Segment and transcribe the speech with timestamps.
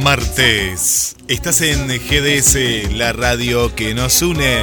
[0.00, 1.14] Martes.
[1.28, 4.62] Estás en GDS, la radio que nos une.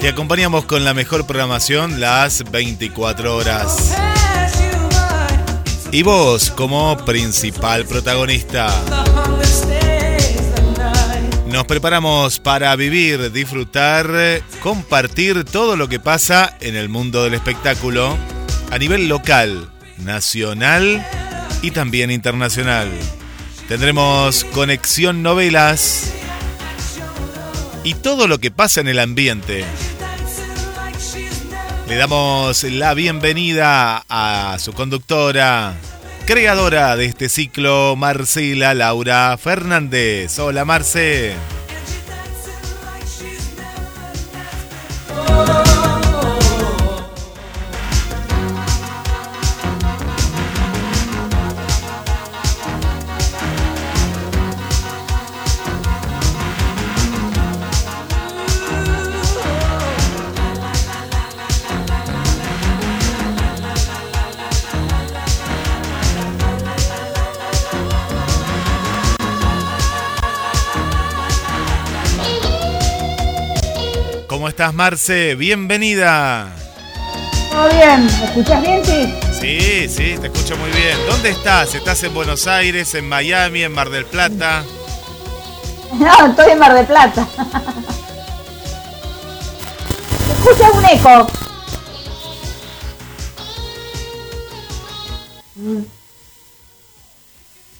[0.00, 3.96] Te acompañamos con la mejor programación las 24 horas.
[5.90, 8.68] Y vos como principal protagonista.
[11.46, 18.16] Nos preparamos para vivir, disfrutar, compartir todo lo que pasa en el mundo del espectáculo
[18.70, 19.68] a nivel local,
[19.98, 21.04] nacional
[21.62, 22.88] y también internacional.
[23.70, 26.12] Tendremos conexión novelas
[27.84, 29.64] y todo lo que pasa en el ambiente.
[31.86, 35.74] Le damos la bienvenida a su conductora,
[36.26, 40.36] creadora de este ciclo, Marcela Laura Fernández.
[40.40, 41.36] Hola Marce.
[74.70, 75.34] Estás, Marce?
[75.34, 76.54] Bienvenida.
[77.50, 79.14] Todo bien, ¿me escuchas bien, sí?
[79.40, 80.96] Sí, sí, te escucho muy bien.
[81.08, 81.74] ¿Dónde estás?
[81.74, 84.64] ¿Estás en Buenos Aires, en Miami, en Mar del Plata?
[85.92, 87.26] No, estoy en Mar del Plata.
[90.38, 91.26] escucha un eco.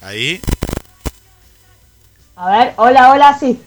[0.03, 0.41] ¿Ahí?
[2.43, 3.61] A ver, hola, hola, sí.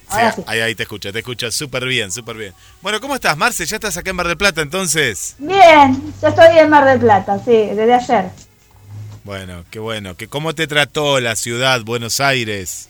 [0.47, 2.55] Ahí, ahí te escucha, te escucha súper bien, súper bien.
[2.81, 3.67] Bueno, ¿cómo estás, Marce?
[3.67, 5.35] ¿Ya estás acá en Mar del Plata entonces?
[5.37, 8.31] Bien, ya estoy en Mar del Plata, sí, desde ayer.
[9.23, 10.15] Bueno, qué bueno.
[10.27, 12.89] ¿Cómo te trató la ciudad, Buenos Aires?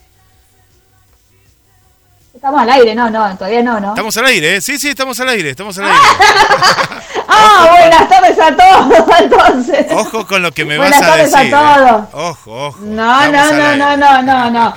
[2.34, 3.90] Estamos al aire, no, no, todavía no, ¿no?
[3.90, 4.62] Estamos al aire, ¿eh?
[4.62, 5.98] Sí, sí, estamos al aire, estamos al aire.
[7.28, 9.86] ah, buenas tardes a todos, entonces.
[9.92, 11.32] Ojo con lo que me vas a decir.
[11.32, 12.02] Buenas tardes a todos.
[12.02, 12.08] ¿eh?
[12.14, 12.80] Ojo, ojo.
[12.82, 14.74] No, no, no, no, no, no, no.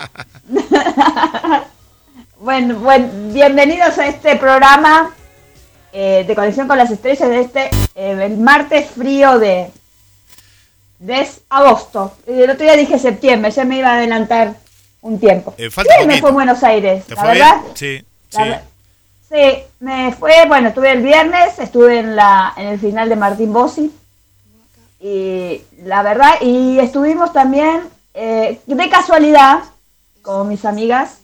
[2.40, 5.14] bueno, bueno, bienvenidos a este programa
[5.94, 9.70] eh, de Conexión con las Estrellas de este eh, el martes frío de,
[10.98, 12.18] de agosto.
[12.26, 14.65] El otro día dije septiembre, ya me iba a adelantar
[15.06, 15.54] un tiempo.
[15.56, 17.60] Eh, sí, me fue a Buenos Aires, ¿Te la fue verdad.
[17.62, 17.74] Bien?
[17.74, 18.42] Sí, sí.
[19.30, 23.52] sí, me fue, bueno, estuve el viernes, estuve en la en el final de Martín
[23.52, 23.92] Bossi.
[25.00, 27.82] Y la verdad, y estuvimos también,
[28.14, 29.60] eh, de casualidad,
[30.22, 31.18] como mis amigas,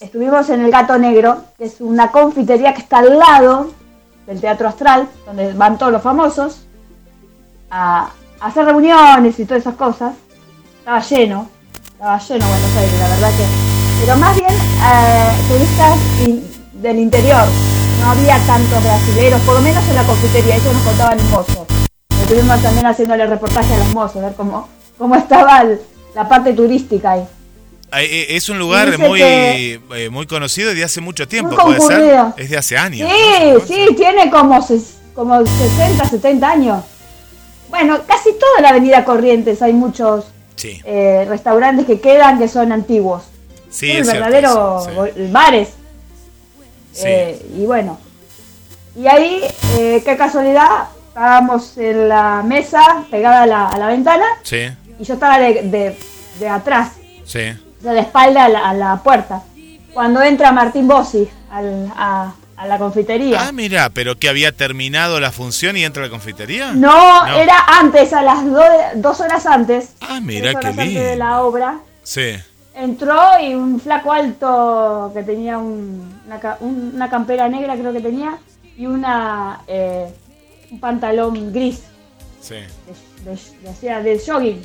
[0.00, 3.72] estuvimos en el Gato Negro, que es una confitería que está al lado
[4.26, 6.66] del Teatro Astral, donde van todos los famosos
[7.70, 8.10] a,
[8.40, 10.14] a hacer reuniones y todas esas cosas.
[10.80, 11.48] Estaba lleno,
[12.00, 13.44] estaba lleno Buenos Aires, la verdad que.
[14.00, 16.44] Pero más bien eh, turistas in-
[16.82, 17.44] del interior.
[18.00, 21.66] No había tantos brasileños, por lo menos en la confitería, eso nos contaban los mozos.
[22.22, 24.66] Estuvimos también haciéndole reportaje a los mozos, ver cómo,
[24.96, 25.80] cómo estaba el-
[26.14, 27.24] la parte turística ahí.
[27.92, 31.80] Ah, eh, Es un lugar muy, que- eh, muy conocido de hace mucho tiempo, puede
[31.82, 32.18] ser.
[32.38, 33.10] Es de hace años.
[33.10, 33.60] Sí, ¿no?
[33.60, 36.82] sí, tiene como, ses- como 60, 70 años.
[37.68, 40.24] Bueno, casi toda la avenida Corrientes hay muchos
[40.60, 43.22] Sí, eh, restaurantes que quedan que son antiguos.
[43.70, 44.94] sí, Son es el cierto verdadero eso, sí.
[44.96, 45.68] go- bares.
[47.04, 47.98] Eh, y bueno,
[48.96, 49.42] y ahí,
[49.78, 54.24] eh, qué casualidad, estábamos en la mesa pegada a la, a la ventana
[54.98, 55.96] y yo estaba de, de-
[56.40, 56.92] de atrás,
[57.80, 59.42] de la espalda a la, a la puerta.
[59.94, 63.48] Cuando entra Martín Bossi al- a, a la confitería.
[63.48, 66.72] Ah, mira, pero que había terminado la función y entra a la confitería.
[66.72, 67.34] No, No.
[67.34, 68.60] era antes, a las do-
[68.96, 69.94] dos horas antes.
[70.02, 71.16] Ah, mira qué antes de lindo.
[71.16, 71.78] la obra.
[72.02, 72.34] Sí,
[72.74, 77.92] Entró y un flaco alto que tenía un- una, ca- un- una campera negra, creo
[77.92, 78.38] que tenía,
[78.76, 80.06] y una eh,
[80.70, 81.82] un pantalón gris,
[82.40, 82.54] sí.
[83.24, 83.36] de,
[83.82, 84.62] de- de jogging.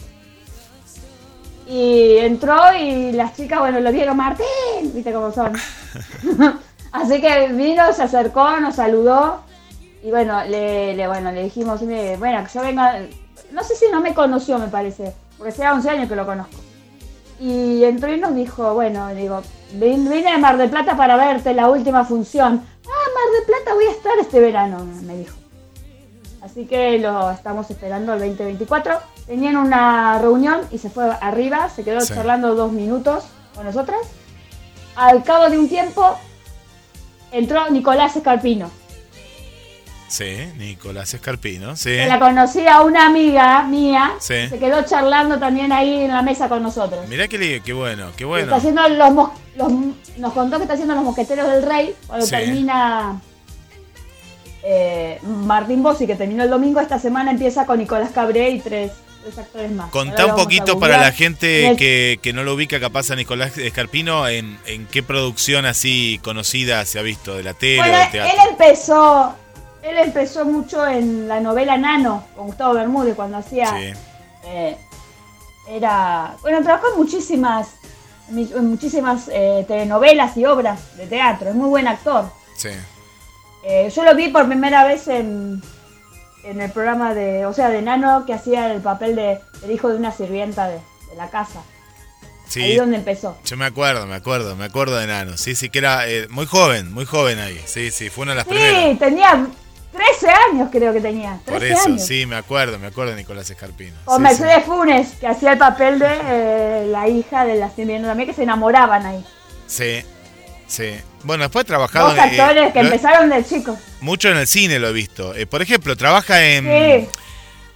[1.68, 4.45] Y entró y las chicas, bueno, lo vieron, Martín,
[4.94, 5.53] viste cómo son.
[7.01, 9.42] Así que vino, se acercó, nos saludó
[10.03, 13.00] y bueno, le, le- bueno, le dijimos, "Mire, bueno, que yo venga,
[13.51, 16.57] no sé si no me conoció, me parece, porque hace 11 años que lo conozco.
[17.39, 19.42] Y entró y nos dijo, bueno, digo,
[19.74, 22.62] "Vin- vine de Mar del Plata para verte la última función.
[22.86, 25.36] Ah, Mar del Plata voy a estar este verano, me dijo.
[26.42, 29.00] Así que lo estamos esperando el 2024.
[29.25, 32.13] Tenían una reunión y se fue arriba, se quedó Sí.
[32.13, 33.25] charlando dos minutos
[33.56, 34.00] con nosotras.
[34.95, 36.15] Al cabo de un tiempo
[37.31, 38.69] entró Nicolás Escarpino.
[40.07, 41.89] Sí, Nicolás Escarpino, sí.
[41.89, 44.13] Que la conocía una amiga mía.
[44.19, 44.48] Sí.
[44.50, 47.07] Se quedó charlando también ahí en la mesa con nosotros.
[47.07, 48.56] Mirá qué, qué bueno, qué Está bueno.
[48.56, 49.13] haciendo los,
[49.56, 49.72] los-
[50.18, 52.31] nos contó que está haciendo los mosqueteros del rey cuando Sí.
[52.31, 53.19] termina
[54.63, 58.92] eh, Martín Bossi, que terminó el domingo, esta semana empieza con Nicolás Cabré y tres,
[59.25, 59.86] tres actores más.
[59.86, 63.16] Ahora Contá un poquito para la gente En- que, que no lo ubica capaz a
[63.16, 67.94] Nicolás Escarpino, en, en qué producción así conocida se ha visto, de la tele Bueno,
[67.94, 68.42] o del él teatro.
[68.51, 69.36] empezó,
[69.83, 73.94] él empezó mucho en la novela Nano con Gustavo Bermúdez cuando hacía Sí,
[74.45, 74.77] eh,
[75.68, 77.69] era bueno trabajó en muchísimas
[78.30, 82.69] en muchísimas eh, telenovelas y obras de teatro es muy buen actor sí.
[83.68, 85.60] Eh, yo lo vi por primera vez en,
[86.45, 89.89] en el programa de o sea de Nano que hacía el papel de del hijo
[89.89, 91.62] de una sirvienta de, de la casa
[92.47, 95.36] Sí, ahí donde empezó yo me acuerdo, me acuerdo, me acuerdo de Nano.
[95.36, 97.59] Sí, sí, que era eh, muy joven, muy joven ahí.
[97.65, 99.00] Sí, sí, fue una de las sí primeras.
[99.00, 99.47] tenía
[99.92, 103.18] 13 años creo que tenía 13 Por eso, años sí, me acuerdo, me acuerdo de
[103.18, 103.95] Nicolás Escarpino.
[104.07, 108.30] Sí, Mercedes Funes, que hacía el papel de eh, la hija de la sirvienta también,
[108.30, 109.25] que se enamoraban ahí.
[109.68, 110.03] Sí,
[110.67, 110.95] sí.
[111.23, 113.79] Bueno, después he trabajado Dos eh, actores que lo- empezaron de chicos.
[114.01, 115.33] mucho en el cine, lo he visto.
[115.35, 117.09] Eh, por ejemplo, trabaja en, Sí.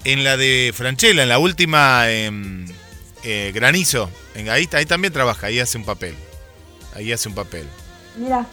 [0.06, 2.66] en la de Franchella, en la última em,
[3.24, 4.10] eh, Granizo.
[4.36, 6.16] En, ahí, ahí también trabaja, ahí hace un papel.
[6.96, 7.68] Ahí hace un papel.
[8.18, 8.46] Mira.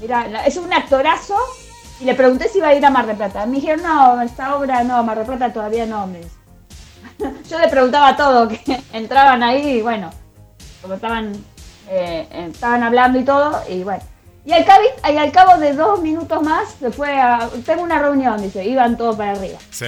[0.00, 1.36] Mira, es un actorazo.
[2.00, 3.46] Y le pregunté si iba a ir a Mar del Plata.
[3.46, 6.06] Me dijeron, no, esta obra no, Mar del Plata todavía no.
[6.06, 6.20] Me.
[7.50, 8.60] Yo le preguntaba todo, que
[8.92, 10.12] entraban ahí y bueno,
[10.82, 11.32] como estaban,
[11.88, 14.02] eh, estaban hablando y todo, y bueno.
[14.44, 17.48] Y al, cabo, y al cabo de dos minutos más se fue a.
[17.64, 19.58] Tengo una reunión, dice, iban todos para arriba.
[19.70, 19.86] Sí.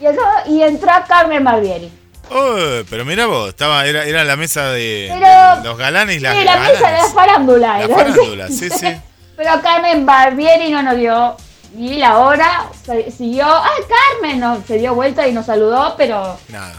[0.00, 1.92] Y, cabo- y entró Carmen Barbieri.
[2.30, 2.56] Oh,
[2.88, 6.34] pero mira vos, estaba, era, era la mesa de, Pero- de los galanes y las
[6.34, 7.12] Sí, la mesa de la galanas.
[7.12, 7.78] farándula.
[7.86, 8.86] La farándula, sí, sí.
[9.36, 11.36] Pero Carmen Barbieri no nos dio
[11.74, 12.66] ni la hora,
[13.14, 16.72] siguió, ah, Carmen, no, se dio vuelta y nos saludó, pero Nada.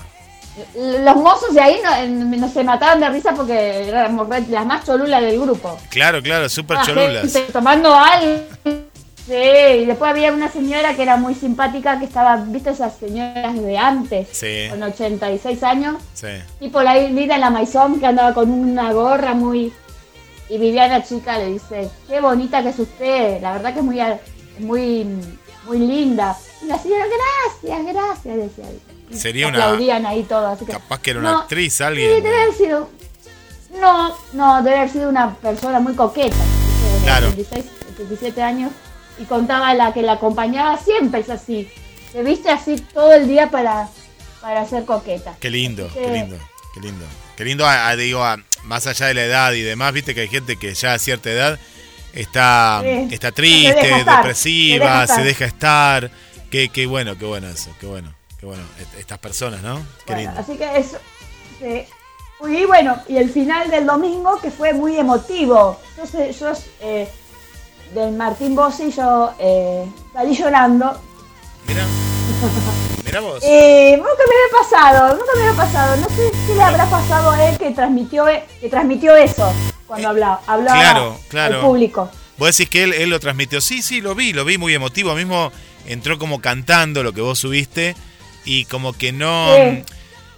[0.76, 5.22] Los mozos de ahí no, no se mataban de risa porque éramos las más cholulas
[5.22, 5.78] del grupo.
[5.90, 7.22] Claro, claro, súper La cholulas.
[7.34, 8.42] gente tomando algo.
[9.28, 13.60] Sí, y después había una señora que era muy simpática, que estaba, viste esas señoras
[13.60, 14.68] de antes, Sí.
[14.70, 16.28] con 86 años, Sí.
[16.60, 19.74] tipo la linda en la maizón que andaba con una gorra muy...
[20.48, 24.00] Y Viviana Chica le dice, qué bonita que es usted, la verdad que es muy,
[24.60, 25.08] muy,
[25.66, 26.38] muy linda.
[26.62, 27.06] Y la señora,
[27.64, 28.66] gracias, gracias, decía.
[28.72, 30.72] Y Sería una- Aplaudían ahí todo, así que...
[30.74, 32.24] Capaz que era una No, actriz, Sí, alguien.
[32.24, 32.90] debe haber sido...
[33.80, 36.36] No, no, debe haber sido una persona muy coqueta.
[37.04, 37.28] Claro.
[37.30, 38.72] 86, 87 años.
[39.20, 41.70] Y contaba la que la acompañaba siempre es así.
[42.12, 43.90] Se viste así todo el día para,
[44.42, 45.36] para ser coqueta.
[45.40, 46.00] Qué lindo, Sí.
[46.00, 46.38] qué lindo,
[46.74, 47.06] qué lindo.
[47.36, 50.22] Qué lindo, a- a- digo, a- más allá de la edad y demás, viste que
[50.22, 51.60] hay gente que ya a cierta edad
[52.14, 53.08] está, Sí.
[53.14, 56.12] está triste, deja estar, depresiva, se deja se deja estar.
[56.50, 58.14] Qué, qué bueno, qué bueno eso, qué bueno,
[58.46, 58.64] qué bueno.
[58.80, 59.78] Est- Estas personas, ¿no?
[60.06, 60.40] Qué Bueno, lindo.
[60.40, 60.98] así que eso.
[61.60, 61.86] sí.
[62.48, 65.80] Y bueno, y el final del domingo que fue muy emotivo.
[66.12, 67.10] Sé- yo eh,
[67.94, 71.00] del Martín Bossi yo eh, salí llorando.
[71.68, 71.84] Mira,
[73.06, 73.40] mira vos.
[73.42, 75.96] Eh, nunca me había pasado, nunca me había pasado.
[75.98, 78.26] No sé qué le habrá pasado a él que transmitió,
[78.60, 79.52] que transmitió eso
[79.88, 81.56] cuando hablaba, hablaba claro, claro.
[81.56, 82.10] al público.
[82.38, 83.62] Vos decís que él, él lo transmitió.
[83.62, 85.16] Sí, sí, lo vi, lo vi muy emotivo.
[85.16, 85.52] Mismo
[85.88, 87.96] entró como cantando lo que vos subiste
[88.46, 89.48] y como que no...
[89.56, 89.84] Sí.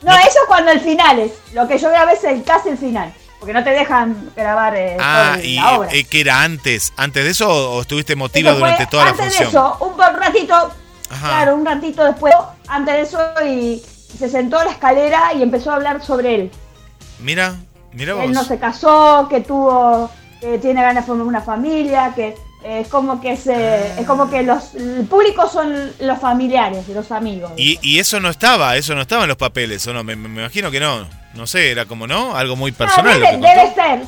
[0.01, 1.31] No, No eso cuando el final es.
[1.53, 3.13] Lo que yo grabé es el, casi el final.
[3.39, 5.89] Porque no te dejan grabar eh, Ah, y la obra.
[5.91, 9.43] eh, que era antes, antes de eso o, estuviste emotiva durante toda la antes función.
[9.45, 10.55] de eso, un, ratito,
[11.11, 11.27] Ajá.
[11.27, 12.33] claro, un ratito después,
[12.67, 13.83] antes de eso, y
[14.17, 16.51] se sentó a la escalera y empezó a hablar sobre él.
[17.19, 17.55] Mira,
[17.93, 18.23] mira vos.
[18.23, 20.09] Él no se casó, que tuvo,
[20.41, 24.43] que tiene ganas de formar una familia, que es como que se, es como que
[24.43, 27.51] los, el público son los familiares, los amigos.
[27.55, 30.03] Y, y eso no estaba, eso no estaba en los papeles, ¿o no?
[30.03, 31.07] Me, me imagino que no.
[31.35, 32.35] No sé, era como, ¿no?
[32.35, 33.19] Algo muy personal.
[33.19, 34.01] debe, ser.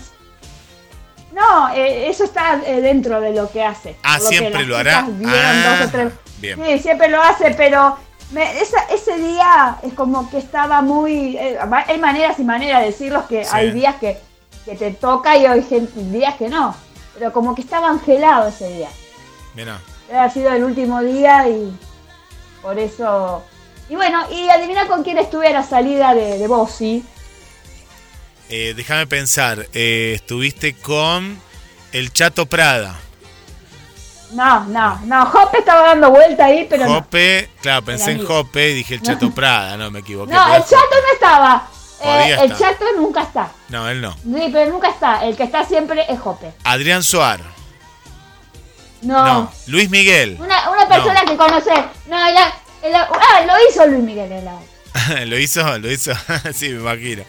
[1.31, 3.95] No, eh, eso está eh, dentro de lo que hace.
[4.03, 5.07] Ah, siempre lo hará.
[5.25, 6.59] Ah, dos o tres- bien.
[6.65, 7.97] Sí, siempre lo hace, pero
[8.31, 11.37] me- esa- ese día es como que estaba muy...
[11.37, 13.51] eh, hay maneras y maneras de decirlo, que Sí.
[13.53, 14.17] hay días que,
[14.65, 16.75] que te toca y hay gente- días que no.
[17.19, 18.89] Pero como que estaba angelado ese día.
[19.53, 19.79] Mira.
[20.11, 21.71] Ha sido el último día y
[22.61, 23.43] por eso...
[23.89, 27.03] Y bueno, y adivina con quién estuve a la salida de, de Bossi.
[28.49, 31.39] Eh, déjame pensar, eh, estuviste con
[31.91, 32.95] el Chato Prada.
[34.31, 36.95] No, no, no, Hoppe estaba dando vuelta ahí, pero no.
[36.95, 38.25] Jope, claro, pensé en.
[38.25, 40.31] Jope y dije el Chato Prada, no me equivoqué.
[40.31, 40.95] No, el chato Jope.
[41.01, 41.67] no estaba.
[42.01, 43.51] Eh, el chato nunca está.
[43.69, 44.13] No, él no.
[44.13, 45.25] Sí, pero nunca está.
[45.25, 46.51] El que está siempre es Jope.
[46.63, 47.41] Adrián Suar.
[49.01, 49.23] No.
[49.25, 49.51] No.
[49.67, 50.37] Luis Miguel.
[50.39, 51.71] Una, una persona que conoce.
[52.07, 52.53] No, la,
[52.91, 54.55] la- ah, lo hizo Luis Miguel en la.
[55.25, 56.11] lo hizo, lo hizo.
[56.53, 57.23] sí, me imagino.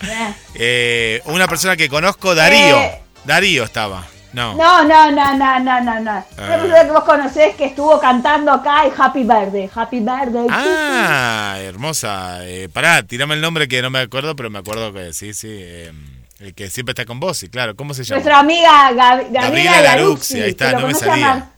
[0.54, 2.76] Eh, una persona que conozco, Darío.
[2.76, 3.02] Eh.
[3.24, 4.04] Darío estaba.
[4.32, 4.54] No.
[4.54, 6.24] No, no, no, no, no, no, no.
[6.38, 6.58] Ah.
[6.62, 9.68] Que vos conocés que estuvo cantando acá y Happy Birthday.
[9.74, 10.46] Happy Birthday.
[10.50, 12.46] Ah, hermosa.
[12.46, 15.48] Eh, pará, tirame el nombre que no me acuerdo, pero me acuerdo que sí, sí.
[15.50, 15.92] eh,
[16.38, 17.74] el que siempre está con vos, sí, claro.
[17.76, 18.16] ¿Cómo se llama?
[18.22, 20.34] Nuestra amiga Gab- Gabriela, Gabriela Laruxi.
[20.38, 21.50] Laruxi, ahí está, no me Mar- salía.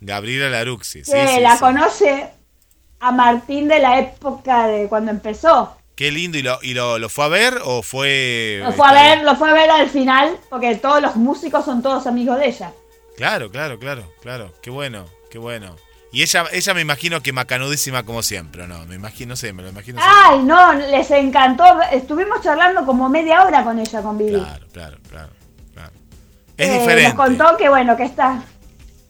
[0.00, 1.60] Gabriela Laruxi, sí, sí, la sí.
[1.60, 2.30] conoce
[3.00, 5.76] a Martín de la época de cuando empezó.
[5.94, 6.38] Qué lindo.
[6.38, 8.60] ¿Y, lo, y lo, lo fue a ver o fue.?
[8.64, 11.64] Lo fue a está ver, lo fue a ver al final, porque todos los músicos
[11.64, 12.72] son todos amigos de ella.
[13.16, 14.52] Claro, claro, claro, claro.
[14.62, 15.76] Qué bueno, qué bueno.
[16.14, 18.84] Y ella, ella me imagino que macanudísima como siempre, ¿o ¿no?
[18.86, 20.00] Me imagino, no sé, me lo imagino.
[20.00, 20.22] siempre.
[20.30, 21.64] Ay, no, les encantó.
[21.90, 24.32] Estuvimos charlando como media hora con ella, con Vivi.
[24.32, 25.32] Claro, claro, claro,
[25.72, 25.92] claro.
[26.56, 27.14] Es Eh, diferente.
[27.14, 28.42] Nos contó que, bueno, que está.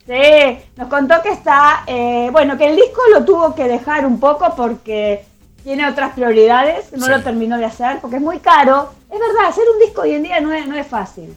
[0.06, 1.84] Sí, nos contó que está.
[1.86, 5.24] eh, bueno, que el disco lo tuvo que dejar un poco porque
[5.64, 6.86] tiene otras prioridades.
[6.96, 7.10] No Sí.
[7.12, 8.92] lo terminó de hacer porque es muy caro.
[9.12, 11.34] Es verdad, hacer un disco hoy en día no es, no es fácil.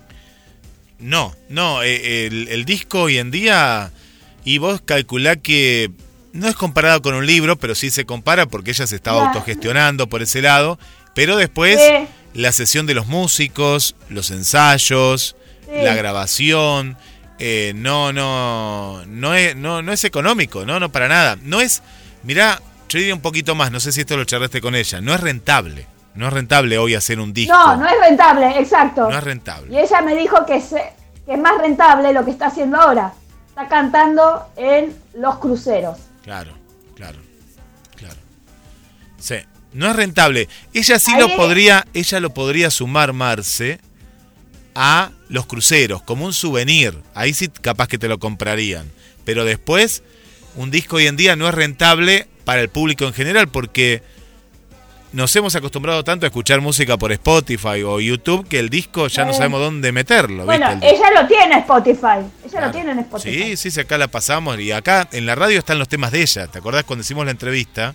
[0.99, 3.91] No, no, eh, el, el disco hoy en día,
[4.45, 5.91] y vos calculá que
[6.31, 10.07] no es comparado con un libro, pero sí se compara porque ella se estaba autogestionando
[10.07, 10.79] por ese lado,
[11.13, 12.07] pero después Sí.
[12.33, 15.71] la sesión de los músicos, los ensayos, Sí.
[15.83, 16.97] la grabación,
[17.39, 21.37] eh, no, no, no es, no, no es económico, no, no para nada.
[21.41, 21.81] No es,
[22.23, 25.13] mirá, yo diría un poquito más, no sé si esto lo charlaste con ella, no
[25.13, 27.53] es rentable, no es rentable hoy hacer un disco.
[27.53, 29.01] No, no es rentable, exacto.
[29.09, 29.81] No es Y rentable.
[29.83, 30.93] ella me dijo que, se-
[31.25, 33.13] que es más rentable lo que está haciendo ahora.
[33.49, 35.97] Está cantando en los cruceros.
[36.23, 36.53] Claro,
[36.95, 37.17] claro,
[37.95, 38.15] claro.
[39.17, 39.35] Sí,
[39.73, 40.47] no es rentable.
[40.73, 43.79] Ella sí Ahí- lo podría, ella lo podría sumar, Marce,
[44.75, 47.01] a los cruceros, como un souvenir.
[47.13, 48.91] Ahí sí capaz que te lo comprarían.
[49.23, 50.03] Pero después,
[50.55, 54.01] un disco hoy en día no es rentable para el público en general porque
[55.11, 59.23] nos hemos acostumbrado tanto a escuchar música por Spotify o YouTube que el disco ya
[59.23, 59.37] no Sí.
[59.37, 60.43] sabemos dónde meterlo.
[60.45, 62.19] Bueno, ella lo tiene en Spotify.
[62.43, 62.65] Ella Claro.
[62.67, 63.33] lo tiene en Spotify.
[63.43, 64.59] Sí, sí, sí, acá la pasamos.
[64.59, 66.47] Y acá en la radio están los temas de ella.
[66.47, 67.93] ¿Te acordás cuando hicimos la entrevista?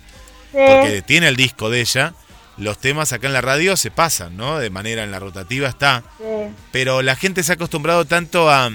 [0.51, 0.57] Sí.
[0.67, 2.13] porque tiene el disco de ella,
[2.57, 4.57] los temas acá en la radio se pasan, ¿no?
[4.59, 6.03] De manera en la rotativa está.
[6.17, 6.25] Sí.
[6.73, 8.71] Pero la gente se ha acostumbrado tanto a, a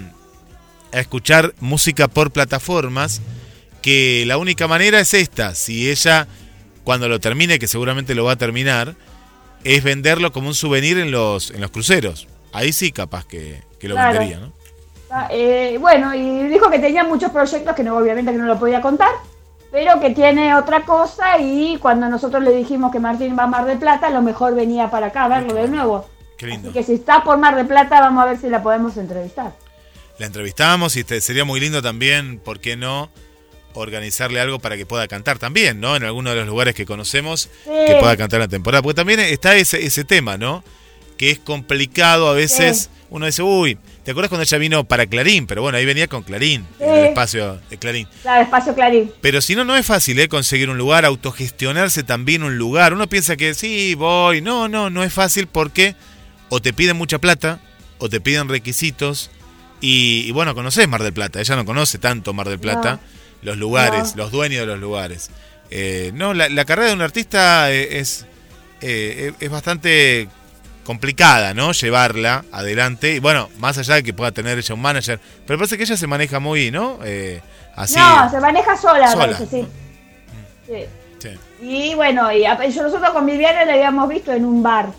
[1.00, 3.21] escuchar música por plataformas
[3.87, 5.55] que la única manera es esta.
[5.55, 6.26] Si ella,
[6.83, 8.97] cuando lo termine, que seguramente lo va a terminar,
[9.62, 12.26] es venderlo como un souvenir en los, en los cruceros.
[12.52, 14.19] Ahí sí capaz que, que lo Claro.
[14.19, 14.52] vendería, ¿no?
[15.09, 18.59] Ah, eh, bueno, y dijo que tenía muchos proyectos que no, obviamente que no lo
[18.59, 19.11] podía contar,
[19.71, 23.66] pero que tiene otra cosa y cuando nosotros le dijimos que Martín va a Mar
[23.66, 26.09] del Plata, a lo mejor venía para acá a verlo de nuevo.
[26.37, 26.71] Qué lindo.
[26.71, 29.52] Así que si está por Mar de Plata, vamos a ver si la podemos entrevistar.
[30.19, 33.11] La entrevistamos y este, sería muy lindo también, ¿por qué no?
[33.76, 35.97] Organizarle algo para que pueda cantar también, ¿no?
[35.97, 38.83] En alguno de los lugares que conocemos, que pueda cantar la temporada.
[38.83, 40.64] Porque también está ese, ese tema, ¿no?
[41.16, 42.90] Que es complicado a veces.
[43.09, 45.47] Uno dice, uy, ¿te acuerdas cuando ella vino para Clarín?
[45.47, 48.09] Pero bueno, ahí venía con Clarín, el espacio de Clarín.
[48.23, 49.12] Claro, espacio Clarín.
[49.21, 50.28] Pero si no, no es fácil, ¿eh?
[50.28, 52.92] Conseguir un lugar, autogestionarse también un lugar.
[52.92, 54.40] Uno piensa que sí, voy.
[54.40, 55.95] No, no, no es fácil porque
[56.49, 57.61] o te piden mucha plata,
[57.99, 59.30] o te piden requisitos.
[59.80, 61.40] Y, bueno, conoces Mar del Plata.
[61.40, 62.99] Ella no conoce tanto Mar del Plata
[63.43, 65.31] los lugares, los dueños de los lugares.
[65.71, 68.26] Eh, no, la, carrera de un artista eh, es,
[68.81, 70.28] eh, es bastante
[70.85, 71.73] complicada, ¿no?
[71.73, 73.14] Llevarla adelante.
[73.14, 75.97] Y bueno, más allá de que pueda tener ella un manager, pero parece que ella
[75.97, 76.99] se maneja muy, ¿no?
[77.75, 77.99] así.
[77.99, 79.66] No, se maneja sola, Parece, sí.
[80.66, 81.31] Sí.
[81.61, 84.90] Y bueno, y nosotros con Viviana la habíamos visto en un bar,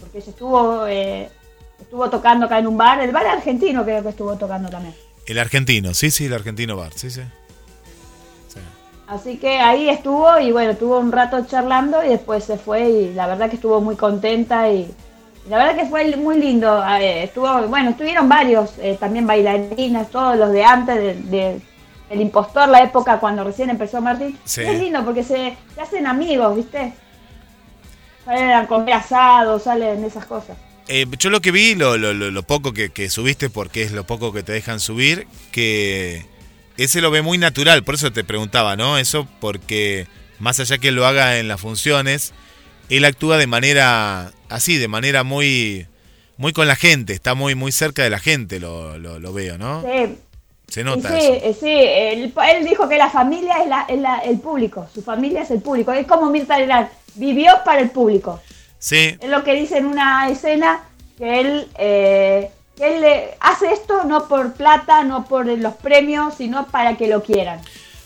[0.00, 4.36] porque se estuvo, estuvo tocando acá en un bar, el bar argentino creo que estuvo
[4.36, 4.94] tocando también.
[5.26, 7.22] El argentino, sí, sí, el argentino bar, sí, sí.
[9.12, 13.12] Así que ahí estuvo y bueno, estuvo un rato charlando y después se fue y
[13.12, 14.90] la verdad que estuvo muy contenta y,
[15.50, 16.82] la verdad que fue muy lindo.
[16.98, 21.60] Eh, estuvo, bueno, estuvieron varios, eh, también bailarinas, todos los de antes de,
[22.08, 24.38] El Impostor, la época cuando recién empezó Martín.
[24.46, 26.94] Es lindo porque se, hacen amigos, ¿viste?
[28.24, 30.56] Salen a comer asado, salen esas cosas.
[30.88, 34.06] Eh, yo lo que vi, lo, lo, lo poco que, que subiste, porque es lo
[34.06, 36.31] poco que te dejan subir, que
[36.76, 38.98] ese lo ve muy natural, por eso te preguntaba, ¿no?
[38.98, 40.06] Eso porque
[40.38, 42.32] más allá que lo haga en las funciones,
[42.88, 45.86] él actúa de manera así, de manera muy
[46.36, 49.82] muy con la gente, está muy muy cerca de la gente, lo, lo, veo, ¿no?
[49.82, 50.16] Sí.
[50.66, 51.08] Se nota.
[51.10, 51.60] Sí, eso.
[51.60, 52.32] sí, él,
[52.64, 53.68] dijo que la familia es,
[54.00, 57.80] la, es el público, su familia es el público, es como Mirta Legrand, vivió para
[57.80, 58.40] el público.
[58.78, 59.16] Sí.
[59.20, 60.82] Es lo que dice en una escena
[61.18, 63.04] que él eh, él
[63.40, 67.60] hace esto no por plata, no por los premios, sino para que lo quieran.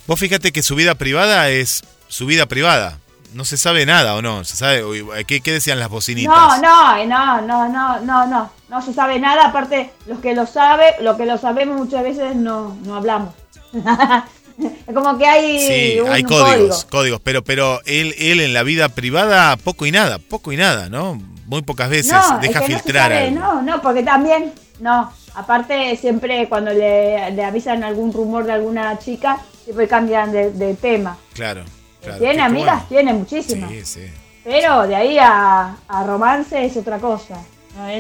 [0.06, 2.98] Vos fíjate que su vida privada es su vida privada.
[3.32, 4.82] No se sabe nada o no, se sabe
[5.26, 6.34] qué, decían las bocinitas.
[6.34, 9.48] No, no, no, no, no, no, no, no se sabe nada.
[9.48, 13.34] Aparte, los que lo sabe, lo que lo sabemos muchas veces no, no hablamos.
[14.94, 19.56] como que hay, sí, hay códigos, códigos, pero, pero él, él en la vida privada
[19.56, 21.18] poco y nada, poco y nada, ¿no?
[21.46, 23.32] muy pocas veces deja filtrar.
[23.32, 28.98] No, no, no, porque también, no, aparte siempre cuando le, avisan algún rumor de alguna
[28.98, 31.16] chica, siempre cambian de, tema.
[31.32, 31.64] Claro,
[32.18, 33.70] Tiene amigas, tiene muchísimas.
[33.70, 34.06] Sí, sí.
[34.44, 37.36] Pero de ahí a, romance es otra cosa.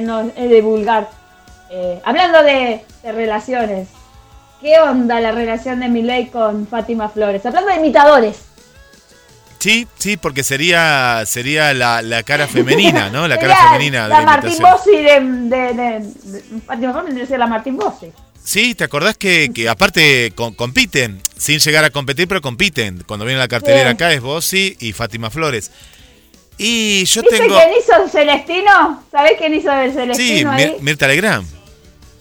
[0.02, 1.08] No, es de vulgar.
[1.70, 3.88] Eh, hablando de, relaciones,
[4.60, 7.44] ¿qué onda la relación de Miley con Fátima Flores?
[7.46, 8.36] Hablando de imitadores.
[9.58, 13.26] Sí, sí, porque sería sería la, la cara femenina, ¿no?
[13.26, 15.74] La cara femenina la Martín Bossi de, de,
[17.26, 18.12] de, la Martín Bossi.
[18.42, 23.02] Sí, ¿te acordás que, que aparte compiten, sin llegar a competir, pero compiten?
[23.04, 25.72] Cuando viene la cartelera acá es Bossi y Fátima Flores.
[26.58, 27.56] Y yo tengo...
[27.56, 29.02] quién hizo el Celestino?
[29.10, 31.46] ¿Sabés quién hizo el Celestino Sí, Mirta Legrand,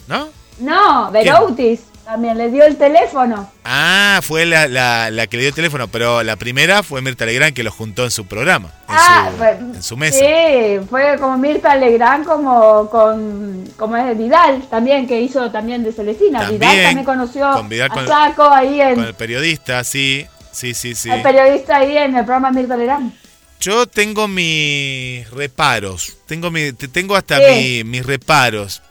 [0.07, 0.29] ¿no?
[0.59, 1.81] No, Veroutis.
[2.05, 3.51] También le dio el teléfono.
[3.63, 7.55] Ah, fue la, la, que le dio el teléfono, pero la primera fue Mirta Legrand
[7.55, 10.19] que lo juntó en su programa, en, ah, su, fue, en su mesa.
[10.19, 15.91] Sí, fue como Mirta Legrand como con como es Vidal también que hizo también de
[15.91, 16.47] Celestina.
[16.47, 20.93] Vidal también conoció con Vidal, a Saco ahí en con el periodista, sí, sí, sí,
[20.93, 21.09] sí.
[21.09, 23.13] El periodista ahí en el programa Mirta Legrand.
[23.59, 27.39] Yo tengo mis reparos, tengo mi, tengo hasta
[27.83, 28.83] mis reparos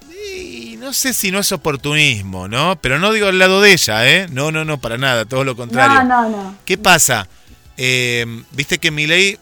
[0.84, 2.76] no sé si no es oportunismo, ¿no?
[2.76, 4.26] Pero no digo al lado de ella, ¿eh?
[4.30, 6.04] No, no, no, para nada, todo lo contrario.
[6.04, 6.56] No, no, no.
[6.66, 7.26] ¿Qué pasa?
[7.78, 9.38] Eh, viste que Milei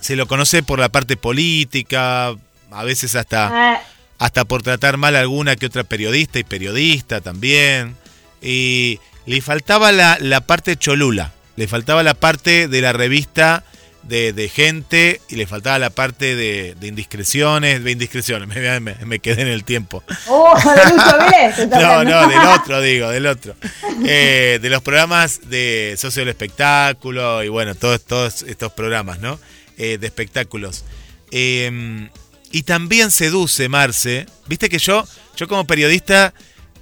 [0.00, 2.34] se lo conoce por la parte política,
[2.72, 3.80] a veces hasta, ah.
[4.18, 7.96] hasta por tratar mal a alguna que otra periodista y periodista también.
[8.42, 13.62] Y le faltaba la, la parte cholula, le faltaba la parte de la revista
[14.02, 18.48] de, gente y le faltaba la parte de, indiscreciones, de indiscreciones,
[19.06, 20.02] me, quedé en el tiempo.
[20.26, 23.54] Oh, de no, no, del otro digo, del otro.
[24.04, 29.38] Eh, de los programas de Socio del Espectáculo y bueno, todos, todos estos programas, ¿no?
[29.78, 30.84] Eh, de espectáculos.
[31.30, 32.10] Em,
[32.50, 34.26] y también seduce, Marce.
[34.46, 36.34] Viste que yo, yo como periodista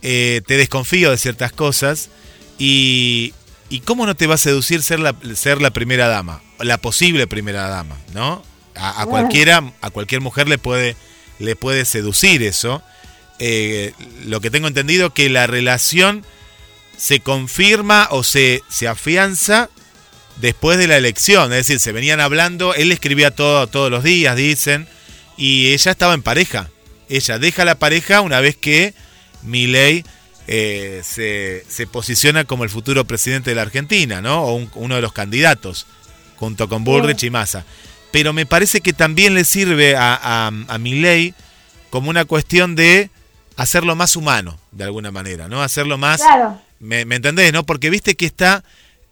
[0.02, 2.10] eh, te desconfío de ciertas cosas
[2.58, 3.32] y,
[3.70, 6.42] ¿Y cómo no te va a seducir ser la, ser la primera dama?
[6.58, 8.42] La posible primera dama, ¿no?
[8.74, 10.96] A, cualquiera, a cualquier mujer le puede,
[11.38, 12.82] le puede seducir eso.
[13.38, 13.92] Eh,
[14.26, 16.24] lo que tengo entendido que la relación
[16.96, 19.70] se confirma o se, se afianza
[20.36, 21.52] después de la elección.
[21.52, 24.88] Es decir, se venían hablando, él escribía todo, todos los días, dicen,
[25.36, 26.70] y ella estaba en pareja.
[27.08, 28.94] Ella deja la pareja una vez que
[29.42, 30.04] Milei
[30.52, 34.42] eh, se, se, posiciona como el futuro presidente de la Argentina, ¿no?
[34.42, 35.86] O uno de los candidatos,
[36.34, 37.64] junto con Bullrich y Massa.
[38.10, 41.34] Pero me parece que también le sirve a, a, a Milei
[41.90, 43.10] como una cuestión de
[43.56, 45.62] hacerlo más humano, de alguna manera, ¿no?
[45.62, 46.20] Hacerlo más...
[46.20, 46.60] Claro.
[46.80, 47.62] ¿Me, me entendés, no?
[47.64, 48.64] Porque viste que está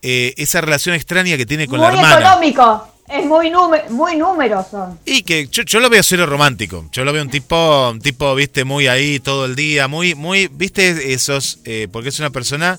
[0.03, 2.19] eh, esa relación extraña que tiene con muy la hermana.
[2.19, 2.95] económico.
[3.09, 3.51] Es muy,
[3.89, 4.99] muy numeroso.
[5.05, 6.87] Y que yo, yo, lo veo cero romántico.
[6.93, 10.49] Yo lo veo un tipo, un tipo, viste, muy ahí todo el día, muy, muy,
[10.49, 12.79] viste, esos, eh, porque es una persona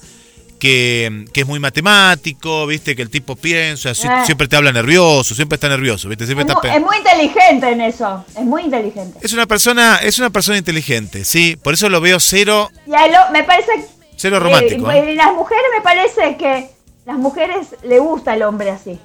[0.59, 3.95] que, que, es muy matemático, viste, que el tipo piensa, eh.
[4.25, 7.69] siempre te habla nervioso, siempre está nervioso, viste, siempre es, está muy, es muy inteligente
[7.69, 9.19] en eso, es muy inteligente.
[9.21, 12.69] Es una persona, es una persona inteligente, sí, por eso lo veo cero.
[12.85, 13.71] Y a lo, me parece.
[14.15, 14.91] Cero romántico.
[14.91, 16.69] Eh, las mujeres me parece que
[17.05, 18.99] las mujeres le gusta el hombre así.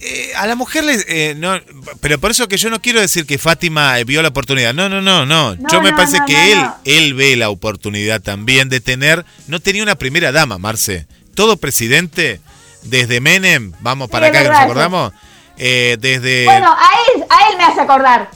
[0.00, 1.58] Eh, a la mujer le, eh, no,
[2.00, 4.72] pero por eso que yo no quiero decir que Fátima vio la oportunidad.
[4.72, 5.56] No, no, no, no.
[5.56, 9.24] No, yo me no, parece que él, él ve la oportunidad también de tener.
[9.48, 11.06] No tenía una primera dama, Marce.
[11.34, 12.40] Todo presidente,
[12.82, 15.12] desde Menem, vamos para acá que nos acordamos.
[15.56, 16.44] eh, desde.
[16.44, 18.30] Bueno, a él, a él me hace acordar.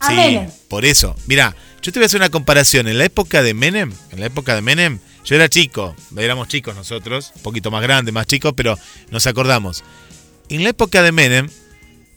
[0.00, 0.50] A sí, Menem.
[0.68, 1.16] por eso.
[1.26, 2.86] Mira, yo te voy a hacer una comparación.
[2.86, 6.76] En la época de Menem, en la época de Menem, yo era chico, éramos chicos
[6.76, 8.78] nosotros, un poquito más grandes, más chicos, pero
[9.10, 9.82] nos acordamos.
[10.48, 11.48] En la época de Menem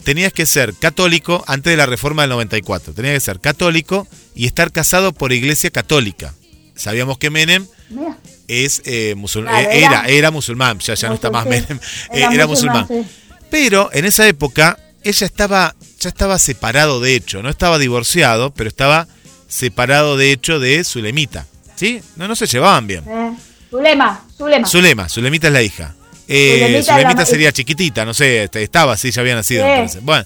[0.04, 2.94] tenías que ser católico antes de la reforma del 94.
[2.94, 6.34] Tenías que ser católico y estar casado por iglesia católica.
[6.76, 8.18] Sabíamos que Menem Mira.
[8.48, 11.78] es eh, musulmán, Claro, era, era- era musulmán, ya, ya no está más Sí, Menem,
[11.78, 11.80] eh,
[12.12, 13.06] era era musulmán, musulmán.
[13.10, 13.15] sí.
[13.50, 18.70] Pero en esa época ella estaba, ya estaba separado de hecho, no estaba divorciado, pero
[18.70, 19.08] estaba
[19.48, 21.48] separado de hecho de Zulemita.
[21.76, 22.02] ¿Sí?
[22.15, 23.04] No, no se llevaban bien.
[23.08, 23.34] Eh,
[23.70, 24.68] Zulema, Zulema.
[24.68, 25.96] Zulema, Zulemita es la hija.
[26.32, 29.63] Eh, Zulemita sería chiquitita, no sé, este, estaba, sí, ya había nacido.
[29.63, 29.70] Sí.
[29.70, 30.00] parece.
[30.02, 30.26] Bueno,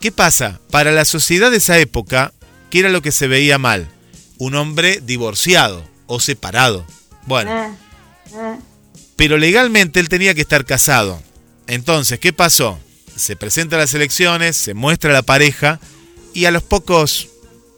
[0.00, 0.60] ¿qué pasa?
[0.70, 2.32] Para la sociedad de esa época,
[2.70, 3.86] ¿qué era lo que se veía mal?
[4.38, 6.86] Un hombre divorciado o separado.
[7.26, 7.70] Bueno, Eh,
[8.34, 8.56] eh.
[9.16, 11.22] pero legalmente él tenía que estar casado.
[11.66, 12.78] Entonces, ¿qué pasó?
[13.14, 15.80] Se presentan las elecciones, se muestra la pareja
[16.32, 17.28] y a los pocos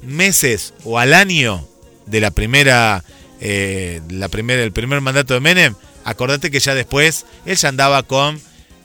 [0.02, 1.66] meses o al año
[2.06, 3.02] de la primera,
[3.40, 5.74] eh, la primera, el primer mandato de Menem,
[6.08, 8.40] acordate que ya después él ya andaba con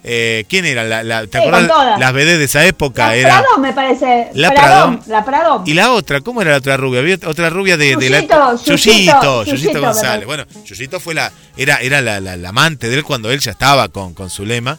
[0.05, 0.83] eh, ¿quién era?
[0.83, 1.47] La, la- ¿Te Sí.
[1.49, 4.27] Las BD de esa época La era me parece.
[4.33, 5.11] La Pradón, Prado.
[5.13, 5.63] La Prado.
[5.65, 6.99] y la otra, ¿cómo era la otra rubia?
[6.99, 8.19] Había otra rubia de, de la
[8.65, 10.25] Yuyito, Yuyito, González.
[10.25, 13.51] Bueno, Yuyito fue la, era, era la, la- la amante de él cuando él ya
[13.51, 14.77] estaba con, con su lema.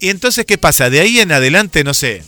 [0.00, 0.88] Y entonces, ¿qué pasa?
[0.88, 2.22] De ahí en adelante, no sé,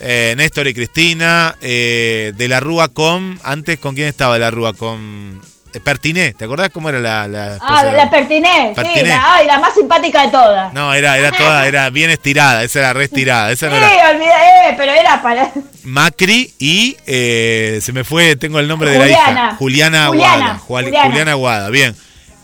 [0.00, 4.50] eh, Néstor y Cristina, eh, de la Rúa con, antes, ¿con quién estaba de la
[4.50, 4.72] Rúa?
[4.72, 5.40] Con
[5.78, 7.28] Pertiné, ¿te acordás cómo era la...
[7.28, 8.74] la Ah, la Pertiné.
[8.74, 10.72] Sí, la, ay, la más simpática de todas.
[10.72, 14.10] No, era, era toda, era bien estirada, esa era re estirada, esa sí, no era...
[14.10, 15.52] olvidé, eh, pero era para.
[15.84, 19.30] Macri y eh, se me fue, tengo el nombre de la Juliana.
[19.30, 19.56] hija.
[19.56, 20.58] Juliana Juliana, Aguada.
[20.58, 21.08] Juliana.
[21.08, 21.94] Juliana Aguada, bien.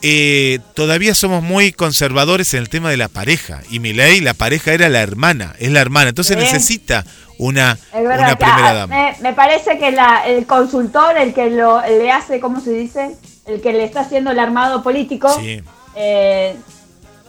[0.02, 3.62] Eh, todavía somos muy conservadores en el tema de la pareja.
[3.70, 6.10] Y mi ley, la pareja era la hermana, es la hermana.
[6.10, 7.04] Entonces necesita
[7.38, 8.94] una, Es verdad una primera ah, dama.
[8.96, 13.16] Me, me parece que la, el consultor, el que lo, le hace, ¿cómo se dice?
[13.46, 15.28] El que le está haciendo el armado político.
[15.40, 15.60] Sí.
[15.94, 16.56] eh,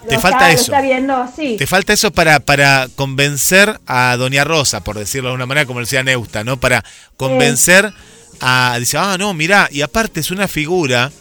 [0.08, 0.64] Te falta eso.
[0.64, 1.56] está viendo, sí.
[1.58, 5.80] Te falta eso para, para convencer a Doña Rosa, por decirlo de alguna manera, como
[5.82, 6.58] decía Neusta, ¿no?
[6.58, 6.84] Para
[7.18, 7.92] convencer
[8.40, 8.78] a.
[8.80, 11.12] Dice, ah, no, mirá, y aparte es una figura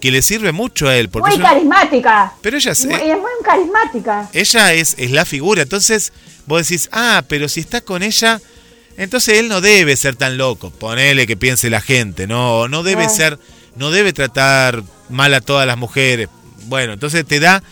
[0.00, 1.08] que le sirve mucho a él.
[1.08, 2.32] Porque muy es una- carismática.
[2.40, 4.28] Pero ella muy- y es muy carismática.
[4.32, 5.62] ella es, es la figura.
[5.62, 6.12] Entonces
[6.48, 8.40] vos decís, ah, pero si está con ella,
[8.96, 10.70] entonces él no debe ser tan loco.
[10.70, 13.08] Ponele que piense la gente, no, no debe Ah.
[13.08, 13.38] ser,
[13.76, 16.28] no debe tratar mal a todas las mujeres.
[16.64, 17.62] Bueno, entonces te da,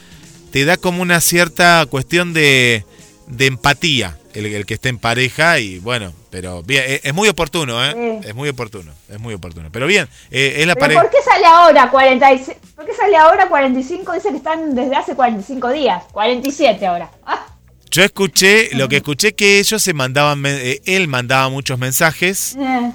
[0.52, 2.84] te da como una cierta cuestión de,
[3.26, 7.28] de empatía el, el que esté en pareja y bueno, pero bien, es, es muy
[7.28, 7.92] oportuno, ¿eh?
[8.22, 8.28] Sí.
[8.28, 9.70] Es muy oportuno, es muy oportuno.
[9.72, 11.00] Pero bien, eh, es la pareja.
[11.00, 12.56] ¿por qué sale ahora 46?
[12.76, 14.12] ¿Por qué sale ahora 45?
[14.12, 16.04] Dice que están desde hace 45 días.
[16.12, 17.10] 47 ahora.
[17.26, 17.46] Ah,
[17.90, 22.92] Yo escuché, lo que escuché que ellos se mandaban, eh, él mandaba muchos mensajes eh.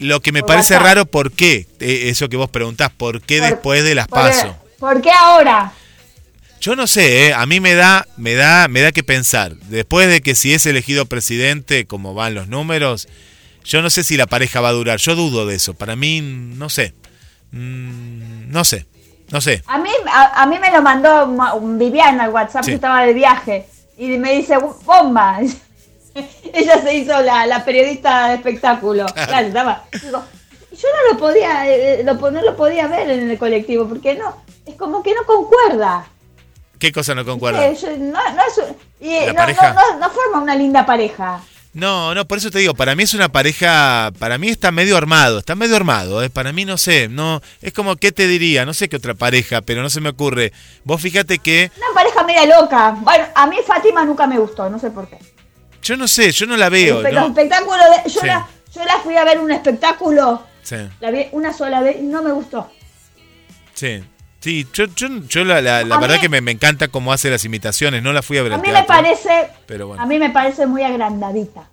[0.00, 0.86] Lo que me Por parece WhatsApp.
[0.86, 1.66] raro, ¿por qué?
[1.80, 4.44] Eh, eso que vos preguntás, ¿por qué Por- después de las ¿Por pasos?
[4.52, 5.72] qué- ¿Por qué ahora?
[6.60, 9.54] Yo no sé, eh, a mí me da, me da, me da que pensar.
[9.68, 13.08] Después de que si es elegido presidente, como van los números,
[13.64, 14.98] yo no sé si la pareja va a durar.
[14.98, 15.74] Yo dudo de eso.
[15.74, 16.94] Para mí, no sé.
[17.52, 18.86] Mm, no sé.
[19.30, 19.62] No sé.
[19.66, 22.70] A mí, a, a mí me lo mandó Ma- Viviana al WhatsApp Sí.
[22.72, 23.66] que estaba de viaje.
[24.02, 25.38] Y me dice, bomba.
[26.52, 29.06] Ella se hizo la, la periodista de espectáculo.
[29.14, 29.84] Claro, estaba.
[29.92, 30.22] Digo,
[30.72, 34.36] yo no lo podía, eh, lo, no lo podía ver en el colectivo, porque no,
[34.66, 36.04] es como que no concuerda.
[36.78, 37.64] ¿Qué cosa no concuerda?
[37.64, 38.42] Eh, yo- no, no,
[39.74, 41.40] no, no forma una linda pareja.
[41.74, 44.94] No, no, por eso te digo, para mí es una pareja, para mí está medio
[44.94, 46.28] armado, está medio armado, ¿eh?
[46.28, 48.66] para mí no sé, no, es como, ¿qué te diría?
[48.66, 50.52] No sé qué otra pareja, pero no se me ocurre.
[50.84, 51.70] Vos fíjate que...
[51.78, 52.94] Una pareja media loca.
[53.00, 55.16] Bueno, a mí Fátima nunca me gustó, no sé por qué.
[55.82, 57.04] Yo no sé, yo no la veo.
[57.06, 57.28] El, ¿no?
[57.28, 60.76] espectáculo de, yo, la, yo la fui a ver un espectáculo, sí.
[61.00, 62.70] la vi una sola vez y no me gustó.
[63.72, 64.04] Sí.
[64.42, 67.44] Sí, yo, yo, yo la, la, la verdad que me, me, encanta cómo hace las
[67.44, 68.52] imitaciones, no la fui a ver.
[68.52, 70.02] A mí teatro, me parece, pero bueno.
[70.02, 71.68] a mí me parece muy agrandadita.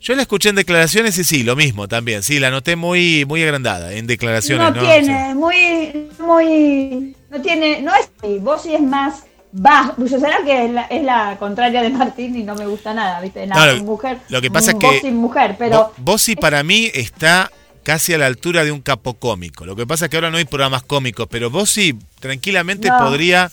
[0.00, 2.22] Yo la escuché en declaraciones y sí, lo mismo también.
[2.22, 4.74] Sí, la noté muy, muy agrandada en declaraciones.
[4.74, 4.88] No, ¿no?
[4.88, 5.34] tiene, sí.
[5.34, 8.38] muy, muy, no tiene, no es así.
[8.38, 9.94] Vos sí es más bajo.
[10.04, 13.20] Yo será que es la, es la, contraria de Martín y no me gusta nada,
[13.20, 13.46] ¿viste?
[13.46, 14.18] La no, mujer.
[14.30, 14.86] Lo que pasa es que.
[14.86, 15.92] Vos sin mujer, pero.
[15.98, 17.50] Vos sí para mí está
[17.84, 19.64] casi a la altura de un capo cómico.
[19.64, 22.98] Lo que pasa es que ahora no hay programas cómicos, pero vos sí tranquilamente no.
[22.98, 23.52] podría,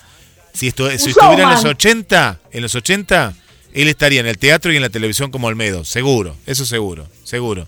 [0.54, 3.34] si, estu si estuviera en los 80, en los 80,
[3.74, 7.68] él estaría en el teatro y en la televisión como Olmedo, seguro, eso seguro, seguro.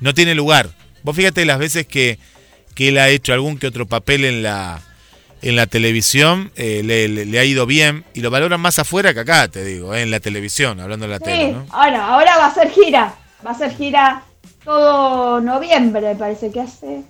[0.00, 0.70] No tiene lugar.
[1.02, 2.18] Vos fíjate las veces que,
[2.74, 4.82] que él ha hecho algún que otro papel en la
[5.42, 9.14] en la televisión eh, le, le, le, ha ido bien y lo valoran más afuera
[9.14, 11.52] que acá, te digo, eh, en la televisión, hablando de la sí, tele.
[11.52, 11.66] ¿no?
[11.70, 13.14] Ahora, ahora va a ser gira,
[13.46, 14.22] va a ser gira
[14.64, 17.02] todo noviembre, parece que hace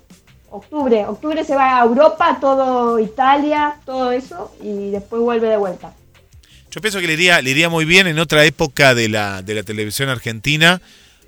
[0.50, 1.06] octubre.
[1.06, 5.92] Octubre se va a Europa, todo Italia, todo eso, y después vuelve de vuelta.
[6.70, 9.54] Yo pienso que le iría, le iría muy bien en otra época de la, de
[9.54, 10.80] la televisión argentina.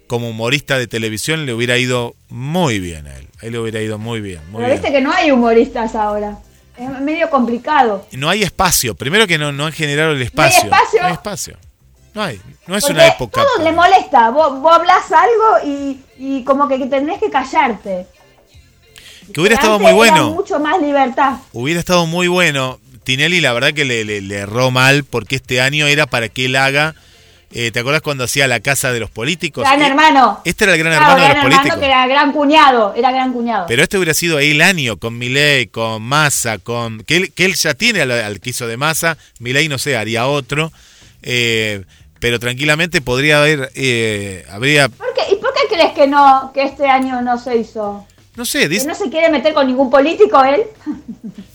[0.06, 3.28] Como humorista de televisión le hubiera ido muy bien a él.
[3.40, 4.40] A él le hubiera ido muy bien.
[4.50, 4.72] Muy Pero bien.
[4.72, 6.38] viste que no hay humoristas ahora.
[6.76, 8.06] Es medio complicado.
[8.12, 8.94] No hay espacio.
[8.94, 10.68] Primero que no, no han generado el espacio.
[10.68, 11.00] ¿No hay espacio?
[11.00, 11.56] No hay espacio.
[12.14, 12.40] No hay.
[12.66, 13.40] No es Porque una época.
[13.42, 14.30] Todo para- le molesta.
[14.30, 18.06] Vos, vos hablas algo y, y como que tenés que callarte.
[19.32, 20.30] Que hubiera estado muy bueno.
[20.30, 21.36] mucho más libertad.
[21.52, 22.78] Hubiera estado muy bueno.
[23.04, 26.44] Tinelli la verdad que le, le- le erró mal porque este año era para que
[26.44, 26.94] él haga...
[27.50, 29.64] eh, ¿Te acuerdas cuando hacía la casa de los políticos?
[29.64, 30.40] Gran Eh, hermano.
[30.44, 31.80] Este era el gran Claro, hermano de gran los hermano políticos.
[31.80, 32.94] que era gran cuñado.
[32.94, 33.64] Era gran cuñado.
[33.68, 37.54] Pero este hubiera sido el año con Milei, con Massa, con que él, que él
[37.54, 40.72] ya tiene al, al que hizo de Massa, Milei no sé, haría otro,
[41.22, 41.84] eh,
[42.22, 45.22] pero tranquilamente podría haber, eh, habría, ¿Por qué?
[45.34, 48.06] ¿Y por qué crees que no que este año no se hizo?
[48.36, 50.62] no sé, ¿Que dice, no se quiere meter con ningún político él?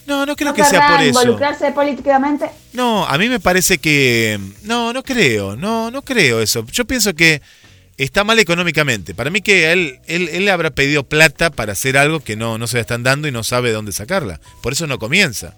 [0.05, 1.07] no, no creo ¿No que sea por eso.
[1.07, 2.49] involucrarse políticamente?
[2.73, 6.65] No, a mí me parece que, no, no creo, no, no creo eso.
[6.69, 7.41] Yo pienso que
[7.95, 9.15] está mal económicamente.
[9.15, 12.57] Para mí que él, él, él le habrá pedido plata para hacer algo que no,
[12.57, 14.41] no se la están dando y no sabe de dónde sacarla.
[14.61, 15.55] Por eso no comienza.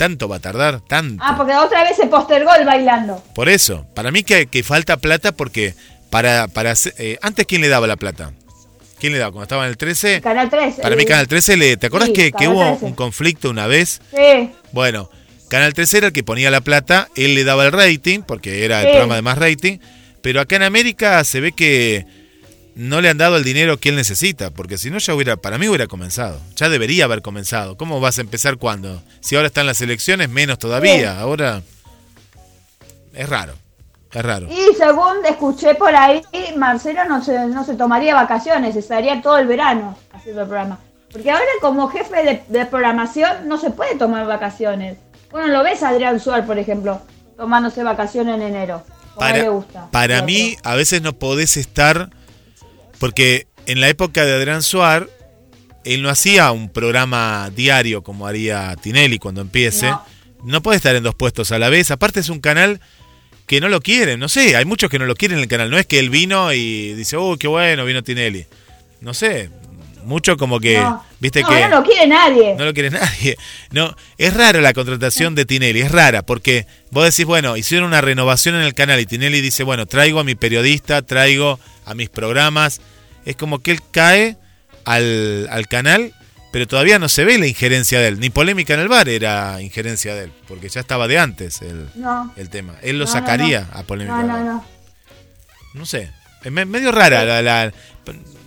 [0.00, 1.22] Tanto va a tardar, tanto.
[1.22, 3.22] Ah, porque otra vez se postergó el bailando.
[3.34, 5.74] Por eso, para mí que, que falta plata porque
[6.08, 8.32] para, para eh, antes quién le daba la plata?
[8.98, 9.32] ¿Quién le daba?
[9.32, 10.80] Cuando estaba en el 13, Canal 13.
[10.80, 12.84] para mí Canal 13 le, ¿te acuerdas Sí, que, que hubo 13.
[12.86, 14.00] un conflicto una vez?
[14.16, 15.10] Sí, Bueno,
[15.50, 18.80] Canal 13 era el que ponía la plata, él le daba el rating porque era
[18.80, 19.80] el programa de más rating,
[20.22, 22.06] pero acá en América se ve que
[22.80, 25.58] no le han dado el dinero que él necesita, porque si no ya hubiera, para
[25.58, 27.76] mí hubiera comenzado, ya debería haber comenzado.
[27.76, 29.02] ¿Cómo vas a empezar cuando?
[29.20, 31.18] Si ahora están las elecciones, menos todavía, Sí.
[31.20, 31.62] ahora
[33.14, 33.54] es raro,
[34.12, 34.48] es raro.
[34.50, 36.22] y según escuché por ahí,
[36.56, 40.78] Marcelo no se, no se tomaría vacaciones, estaría todo el verano haciendo el programa.
[41.12, 44.96] Porque ahora como jefe de, de programación no se puede tomar vacaciones.
[45.30, 47.02] Bueno, lo ves a Adrián Suárez, por ejemplo,
[47.36, 48.84] tomándose vacaciones en enero.
[49.16, 49.88] Para, le gusta.
[49.90, 52.10] para mí, a veces no podés estar,
[53.00, 55.08] porque en la época de Adrián Suar,
[55.84, 59.86] él no hacía un programa diario como haría Tinelli cuando empiece.
[59.86, 60.04] No.
[60.44, 60.62] No.
[60.62, 61.90] puede estar en dos puestos a la vez.
[61.90, 62.80] Aparte es un canal
[63.46, 65.70] que no lo quieren, no sé, hay muchos que no lo quieren en el canal.
[65.70, 68.46] No es que él vino y dice, oh, qué bueno, vino Tinelli.
[69.00, 69.50] No sé,
[70.04, 71.04] mucho como que, No.
[71.20, 71.60] viste no, que...
[71.60, 72.54] no lo quiere nadie.
[72.56, 73.36] No lo quiere nadie.
[73.70, 78.00] No, es rara la contratación de Tinelli, es rara, porque vos decís, bueno, hicieron una
[78.00, 82.08] renovación en el canal y Tinelli dice, bueno, traigo a mi periodista, traigo a mis
[82.08, 82.80] programas.
[83.24, 84.36] Es como que él cae
[84.84, 86.14] al, al canal,
[86.52, 88.18] pero todavía no se ve la injerencia de él.
[88.20, 91.88] Ni polémica en el bar era injerencia de él, porque ya estaba de antes el,
[91.94, 92.32] No.
[92.36, 92.74] el tema.
[92.82, 94.22] Él lo sacaría a polémica.
[94.22, 94.64] No, no, no.
[95.74, 96.10] No sé.
[96.42, 97.72] Es me- medio rara la, la-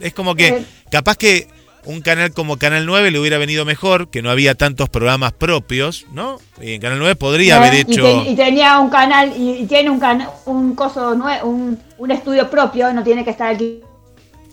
[0.03, 0.65] Es como que Eh.
[0.91, 1.47] capaz que
[1.85, 6.05] un canal como Canal 9 le hubiera venido mejor, que no había tantos programas propios,
[6.13, 6.39] ¿no?
[6.61, 7.73] Y en Canal 9 podría haber.
[7.73, 8.03] Y hecho...
[8.03, 12.49] te- Y, tenía un canal, y, tiene un canal, un coso nue- un, un estudio
[12.49, 13.81] propio, no tiene que estar aquí.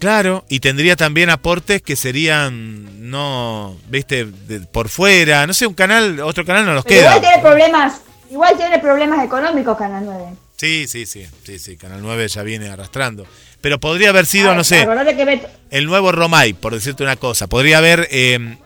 [0.01, 5.75] Claro, y tendría también aportes que serían, no, viste, de- por fuera, no sé, un
[5.75, 7.17] canal, otro canal no nos Pero queda.
[7.17, 10.25] igual tiene problemas, igual tiene problemas económicos Canal 9.
[10.57, 13.25] Sí, sí, sí, sí, sí, Canal 9 ya viene arrastrando.
[13.61, 17.47] Pero podría haber sido, Ay, no sé, que el nuevo Romay, por decirte una cosa.
[17.47, 18.57] Podría haber eh,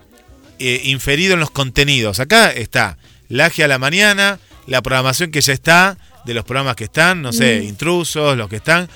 [0.59, 2.21] eh, inferido en los contenidos.
[2.21, 2.97] Acá está
[3.29, 7.33] Laje a la mañana, la programación que ya está, de los programas que están, no
[7.33, 7.69] sé, Mm.
[7.69, 8.89] intrusos, los que están.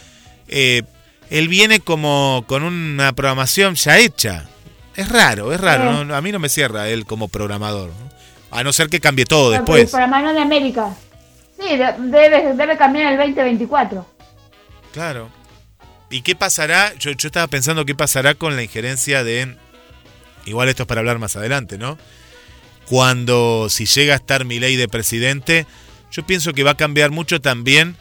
[0.49, 0.83] eh,
[1.31, 4.47] él viene como con una programación ya hecha.
[4.97, 6.15] Es raro, es raro.
[6.15, 7.91] a mí no me cierra él como programador.
[8.51, 9.83] A no ser que cambie todo después.
[9.83, 10.95] El programador de América.
[11.61, 14.07] Sí, debe, debe cambiar el 2024.
[14.93, 15.29] Claro.
[16.11, 16.95] ¿Y qué pasará?
[16.99, 19.57] Yo, yo estaba pensando qué pasará con la injerencia de...
[20.47, 21.99] Igual esto es para hablar más adelante, ¿no?
[22.89, 25.67] Cuando si llega a estar mi ley de presidente,
[26.11, 27.97] yo pienso que va a cambiar mucho también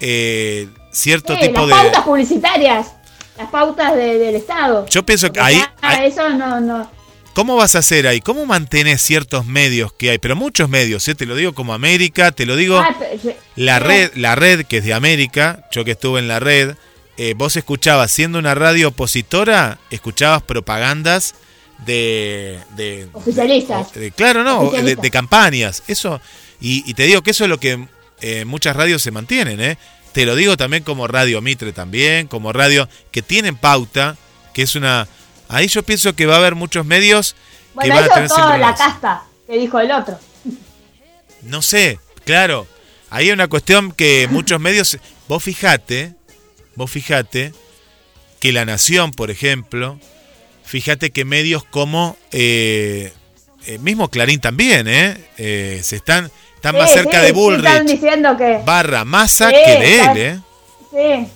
[0.00, 1.74] eh, cierto tipo de...
[1.74, 2.92] Las pautas publicitarias,
[3.38, 4.86] las pautas del Estado.
[4.86, 5.62] Yo pienso que ahí...
[6.02, 6.90] Eso no, no.
[7.34, 8.20] ¿Cómo vas a hacer ahí?
[8.20, 10.18] ¿Cómo mantenés ciertos medios que hay?
[10.18, 11.16] Pero muchos medios, ¿eh?
[11.16, 12.96] te lo digo como América, te lo digo ah,
[13.56, 16.76] la red, la red que es de América, yo que estuve en la red,
[17.16, 21.34] eh, vos escuchabas, siendo una radio opositora, escuchabas propagandas
[21.84, 22.58] de...
[22.76, 23.88] de Oficialistas.
[24.16, 25.82] claro, no, de, campañas.
[25.86, 26.20] Eso,
[26.60, 27.86] y, te digo que eso es lo que
[28.20, 29.78] eh, muchas radios se mantienen, ¿eh?
[30.12, 34.16] Te lo digo también como Radio Mitre también, como radio que tienen pauta,
[34.52, 35.08] que es una
[35.48, 37.36] Ahí yo pienso que va a haber muchos medios
[37.80, 40.18] que van a tener toda la casta que dijo el otro.
[41.42, 42.66] No sé, claro.
[43.10, 44.98] Ahí hay una cuestión que muchos medios.
[45.28, 46.14] Vos fijate,
[46.76, 47.52] vos fijate
[48.40, 49.98] que La Nación, por ejemplo,
[50.64, 52.16] fíjate que medios como.
[52.32, 53.12] Eh,
[53.66, 55.16] eh mismo Clarín también, ¿eh?
[55.38, 57.84] eh se están, están más cerca de Bullrich.
[57.84, 58.60] diciendo que...
[58.64, 60.40] Barra Massa que de él, ¿eh?
[60.90, 61.30] Sí.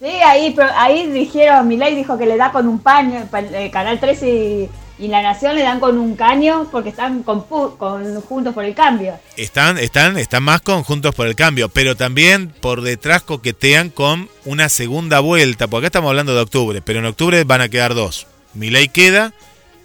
[0.00, 3.28] Sí, ahí, ahí dijeron, Milei dijo que le da con un paño,
[3.72, 4.68] Canal 13 y,
[5.08, 9.18] La Nación le dan con un caño porque están con, con, Juntos por el Cambio.
[9.36, 14.28] Están, están, están más con Juntos por el Cambio, pero también por detrás coquetean con
[14.44, 17.94] una segunda vuelta, porque acá estamos hablando de octubre, pero en octubre van a quedar
[17.94, 18.26] dos.
[18.54, 19.32] Milei queda.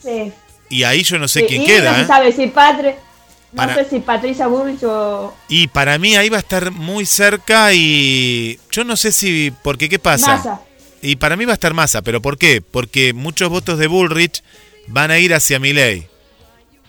[0.02, 0.32] Sí.
[0.70, 1.98] Y ahí yo no sé quién queda.
[1.98, 2.08] No ¿eh?
[2.08, 2.98] sabe si Patre,
[3.54, 5.34] no sé si Patricia Burrich o...
[5.48, 9.54] Y para mí ahí va a estar muy cerca y yo no sé si...
[9.64, 10.62] Porque ¿qué pasa?
[11.02, 12.62] Y para mí va a estar Massa, pero ¿por qué?
[12.62, 14.44] Porque muchos votos de Bullrich
[14.88, 16.08] van a ir hacia Milei.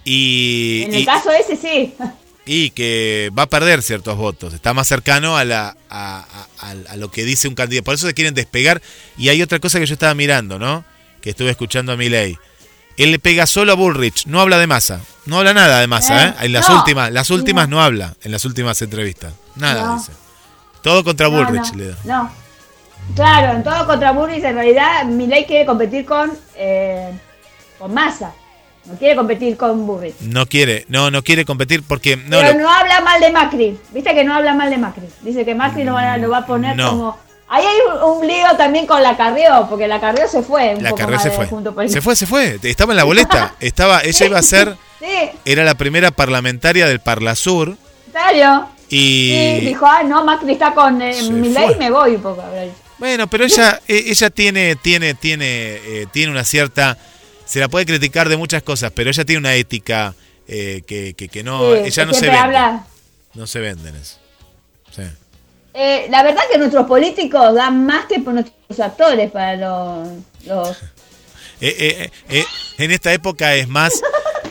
[0.05, 1.95] Y, en el caso ese sí.
[2.51, 4.55] Y que va a perder ciertos votos.
[4.55, 6.25] Está más cercano a, la, a,
[6.61, 7.85] a, lo que dice un candidato.
[7.85, 8.81] Por eso se quieren despegar.
[9.19, 10.83] Y hay otra cosa que yo estaba mirando, ¿no?
[11.21, 12.39] Que estuve escuchando a Milei.
[12.97, 15.01] Él le pega solo a Bullrich, no habla de masa.
[15.27, 16.29] No habla nada de masa, ¿eh?
[16.31, 16.47] ¿eh?
[16.47, 19.35] En las últimas, las últimas no habla, en las últimas entrevistas.
[19.55, 20.13] Nada dice.
[20.83, 21.97] Todo contra Bullrich le da.
[22.05, 22.33] No.
[23.15, 27.13] Claro, en todo contra Bullrich, en realidad Milei quiere competir con, eh,
[27.79, 28.33] con Massa.
[28.85, 30.21] No quiere competir con Bullrich.
[30.21, 32.17] No quiere, no, no quiere competir porque...
[32.17, 33.79] No, Pero no habla mal de Macri.
[33.93, 35.07] Viste que no habla mal de Macri.
[35.21, 37.17] Dice que Macri lo va, lo va a poner como
[37.51, 40.77] Ahí hay un, lío también con la Carrió, porque la Carrió se fue.
[40.81, 41.49] la Carrió se fue.
[41.89, 42.59] Se fue, se fue.
[42.63, 43.55] Estaba en la boleta.
[43.61, 44.77] Estaba, ella iba a ser.
[44.99, 45.31] Sí.
[45.45, 47.77] Era la primera parlamentaria del Parlasur.
[48.11, 48.69] Claro.
[48.89, 49.61] Y.
[49.61, 52.43] dijo, ah, no, Macri está con eh, mi ley, me voy un poco.
[52.99, 56.99] Bueno, pero ella, e, ella tiene, tiene, tiene, eh, tiene una cierta.
[57.49, 60.15] Se la puede criticar de muchas cosas, pero ella tiene una ética
[60.47, 61.75] eh, que, que, no.
[61.75, 62.39] ella no se vende.
[62.39, 62.87] Habla.
[63.35, 64.19] No se venden eso.
[64.95, 65.03] Sí.
[65.73, 70.77] Eh, la verdad que nuestros políticos dan más que por nuestros actores para los...
[71.61, 72.45] Eh, eh,
[72.79, 74.01] en esta época es más,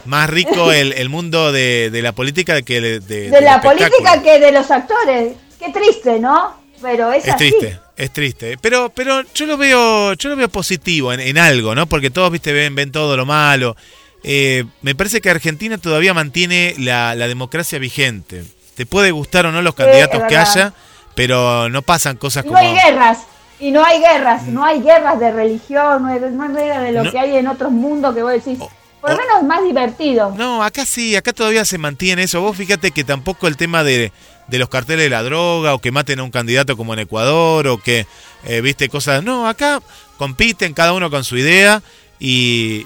[0.03, 4.69] más rico el, mundo de, la política que de, de, la política que de los
[4.69, 5.37] actores.
[5.57, 6.57] Qué triste, ¿no?
[6.81, 8.57] Pero es, triste, es triste.
[8.61, 11.87] Pero, pero yo lo veo, yo lo veo positivo en, algo, ¿no?
[11.87, 13.75] Porque todos, viste, ven, ven todo lo malo.
[14.23, 18.43] me parece que Argentina todavía mantiene la, democracia vigente.
[18.75, 20.73] Te puede gustar o no los candidatos que haya,
[21.15, 22.53] pero no pasan cosas como...
[22.53, 23.19] No hay guerras,
[23.59, 27.17] y no hay guerras, no hay guerras de religión, no hay, guerras de lo que
[27.17, 28.59] hay en otros mundos que vos decís...
[29.01, 30.33] por lo menos más divertido.
[30.37, 32.39] No, acá sí, acá todavía se mantiene eso.
[32.41, 34.11] Vos fíjate que tampoco el tema de,
[34.47, 37.67] de los carteles de la droga o que maten a un candidato como en Ecuador
[37.67, 38.05] o que,
[38.45, 39.23] eh, viste, cosas...
[39.23, 39.81] No, acá
[40.17, 41.81] compiten cada uno con su idea
[42.19, 42.85] y,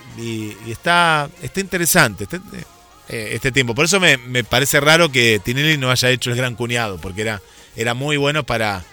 [0.67, 2.37] está, está interesante este,
[3.09, 3.75] eh, este tiempo.
[3.75, 7.21] Por eso me, me parece raro que Tinelli no haya hecho el gran cuñado, porque
[7.21, 7.41] era
[7.75, 8.83] era muy bueno para,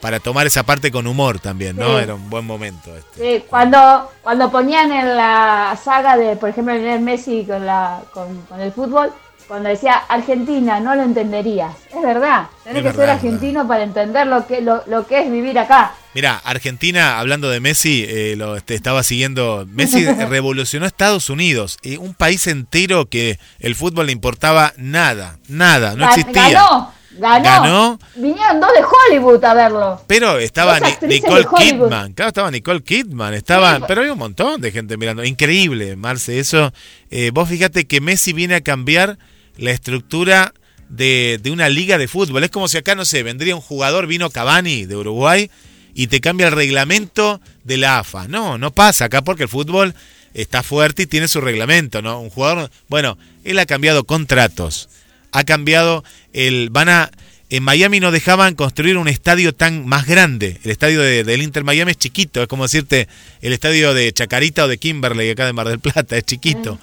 [0.00, 1.98] para tomar esa parte con humor también, ¿no?
[1.98, 2.96] Era un buen momento.
[2.96, 3.38] Este.
[3.38, 8.44] Sí, cuando, cuando ponían en la saga de, por ejemplo, en Messi con, la, con,
[8.60, 9.12] el fútbol,
[9.50, 11.74] cuando decía Argentina, no lo entenderías.
[11.92, 15.58] Es verdad, tenés que ser argentino para entender lo que, lo, lo, que es vivir
[15.58, 15.92] acá.
[16.14, 19.66] Mira, Argentina, hablando de Messi, eh, lo este, estaba siguiendo.
[19.68, 25.96] Messi revolucionó Estados Unidos, y un país entero que el fútbol le importaba nada, nada,
[25.96, 26.52] no existía.
[26.52, 27.98] Ganó Ganó.
[28.14, 30.00] Vinieron dos de Hollywood a verlo.
[30.06, 32.12] Pero estaba Nicole Kidman.
[32.12, 33.34] Claro, estaba Nicole Kidman.
[33.34, 35.24] Estaba, Pero hay un montón de gente mirando.
[35.24, 36.38] Increíble, Marce.
[36.38, 36.72] Eso.
[37.10, 39.18] Eh, vos fíjate que Messi viene a cambiar
[39.60, 40.52] la estructura
[40.88, 42.42] de, de, una liga de fútbol.
[42.42, 45.50] Es como si acá, no sé, vendría un jugador, vino Cavani de Uruguay
[45.94, 48.26] y te cambia el reglamento de la AFA.
[48.28, 49.94] No, no pasa acá porque el fútbol
[50.34, 52.20] está fuerte y tiene su reglamento, ¿no?
[52.20, 54.88] Un jugador, bueno, él ha cambiado contratos,
[55.32, 57.10] ha cambiado el, van a,
[57.50, 60.60] en Miami no dejaban construir un estadio tan más grande.
[60.64, 63.08] El estadio del Inter Miami es chiquito, es como decirte
[63.42, 66.78] el estadio de Chacarita o de Kimberley acá de Mar del Plata, es chiquito.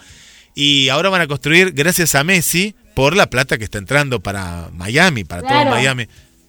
[0.60, 4.70] Y ahora van a construir, gracias a Messi, por la plata que está entrando para
[4.74, 6.08] Miami, para todo Miami.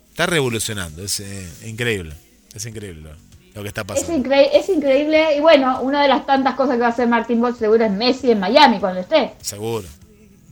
[0.09, 2.15] Está revolucionando, es eh, increíble,
[2.55, 3.11] es increíble
[3.55, 4.11] lo, que está pasando.
[4.11, 7.59] Es, increíble, y bueno, una de las tantas cosas que va a hacer Martín Bosch
[7.59, 9.33] seguro es Messi en Miami cuando esté.
[9.43, 9.87] Seguro,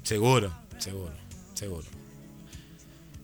[0.03, 1.15] seguro, seguro,
[1.55, 1.87] seguro.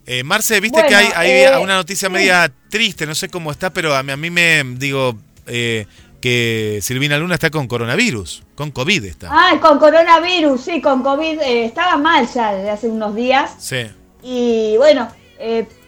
[0.07, 3.69] Eh, Marce, viste que hay, hay eh, una noticia media triste, no sé cómo está,
[3.69, 5.15] pero a mí, a mí me digo
[5.47, 5.87] eh,
[6.23, 9.29] que Silvina Luna está con coronavirus, con COVID está.
[9.31, 11.39] Ah, con coronavirus, sí, con COVID.
[11.43, 13.57] estaba mal ya desde hace unos días.
[13.59, 13.85] Sí.
[14.23, 15.11] Y bueno,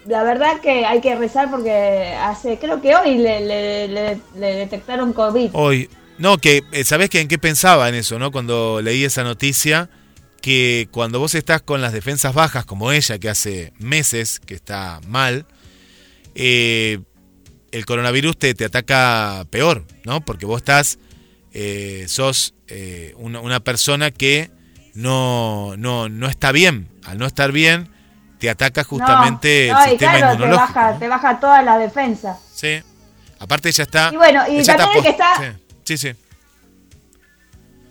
[0.05, 5.51] la verdad que hay que rezar porque hace, creo que hoy le, le, detectaron COVID.
[5.53, 5.89] Hoy.
[6.17, 8.31] No, que, ¿sabés que en qué pensaba en eso, no?
[8.31, 9.89] Cuando leí esa noticia
[10.41, 15.01] que cuando vos estás con las defensas bajas, como ella, que hace meses que está
[15.07, 15.45] mal,
[16.35, 16.99] eh,
[17.75, 20.21] el coronavirus te, te, ataca peor, ¿no?
[20.21, 20.97] Porque vos estás,
[21.53, 24.49] eh, sos eh, una, persona que
[24.93, 26.87] no, no, no está bien.
[27.05, 27.89] Al no estar bien,
[28.39, 30.73] te ataca justamente el sistema inmunológico.
[30.73, 32.39] Te baja, te baja toda la defensa.
[32.53, 32.81] Sí.
[33.39, 34.09] Aparte ella está...
[34.13, 35.55] Y bueno, y también el que está...
[35.83, 36.13] Sí, sí,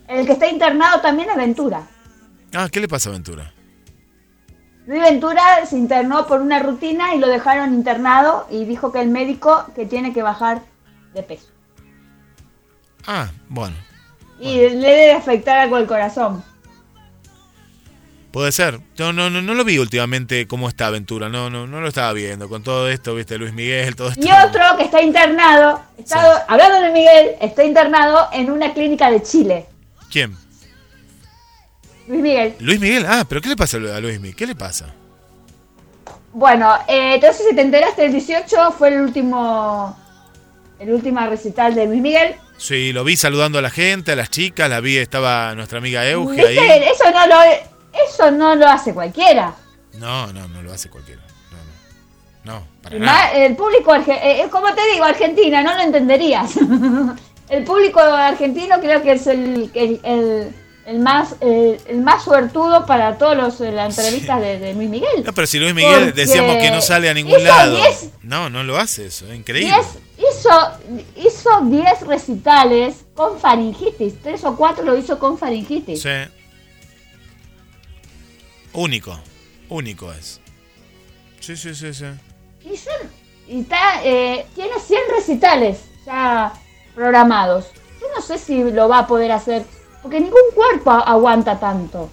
[0.08, 1.86] El que está internado también es Ventura.
[2.54, 3.53] Ah, ¿qué le pasa a Ventura?
[4.86, 9.08] Luis Ventura se internó por una rutina y lo dejaron internado y dijo que el
[9.08, 10.62] médico que tiene que bajar
[11.14, 11.48] de peso.
[13.06, 13.76] Ah, bueno.
[14.38, 16.42] Y le debe afectar algo el corazón.
[18.30, 18.80] Puede ser.
[18.98, 21.28] No, no, no, no lo vi últimamente cómo está Ventura.
[21.28, 22.48] No, no, no lo estaba viendo.
[22.48, 24.20] Con todo esto, viste, Luis Miguel, todo esto.
[24.20, 29.22] Y otro que está internado, está, hablando de Miguel, está internado en una clínica de
[29.22, 29.66] Chile.
[30.10, 30.36] ¿Quién?
[32.06, 32.54] Luis Miguel.
[32.60, 34.36] Luis Miguel, ah, pero ¿qué le pasa a Luis Miguel?
[34.36, 34.94] ¿Qué le pasa?
[36.32, 39.96] Bueno, eh, entonces si te enteraste, el 18 fue el último,
[40.78, 42.34] el último recital de Luis Miguel.
[42.56, 46.08] Sí, lo vi saludando a la gente, a las chicas, la vi, estaba nuestra amiga
[46.08, 46.58] Euge ahí.
[46.58, 47.36] Eso no lo,
[48.06, 49.54] eso no lo hace cualquiera.
[49.94, 51.22] No, no, no lo hace cualquiera.
[52.44, 52.60] No, no.
[52.60, 53.32] no para nada.
[53.32, 56.56] El público, eh, eh, como te digo, Argentina, no lo entenderías.
[57.48, 60.54] el público argentino creo que es el, el el
[61.00, 65.24] más eh, el más suertudo para todos los eh, las entrevistas de, Luis Miguel.
[65.24, 67.78] No, pero si Luis Miguel decíamos que no sale a ningún lado.
[68.22, 69.74] no, no lo hace eso, es increíble.
[70.18, 70.50] hizo
[71.16, 76.02] hizo 10 recitales con faringitis, tres o cuatro lo hizo con faringitis.
[76.02, 76.10] Sí.
[78.74, 79.18] Único,
[79.68, 80.40] único es.
[81.40, 82.06] Sí, sí, sí, sí.
[83.48, 86.52] Y, está, eh, tiene 100 recitales ya
[86.94, 87.66] programados.
[88.00, 89.64] Yo no sé si lo va a poder hacer
[90.04, 92.10] porque ningún cuerpo aguanta tanto.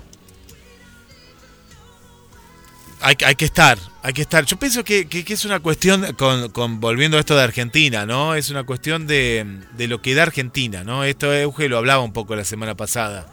[3.01, 4.45] Hay, hay, que estar, hay que estar.
[4.45, 8.33] Yo pienso que, es una cuestión, con, volviendo a esto de Argentina, ¿no?
[8.35, 9.45] Es una cuestión de,
[9.77, 11.03] lo que da Argentina, ¿no?
[11.03, 13.27] Esto Euge lo hablaba un poco la semana pasada.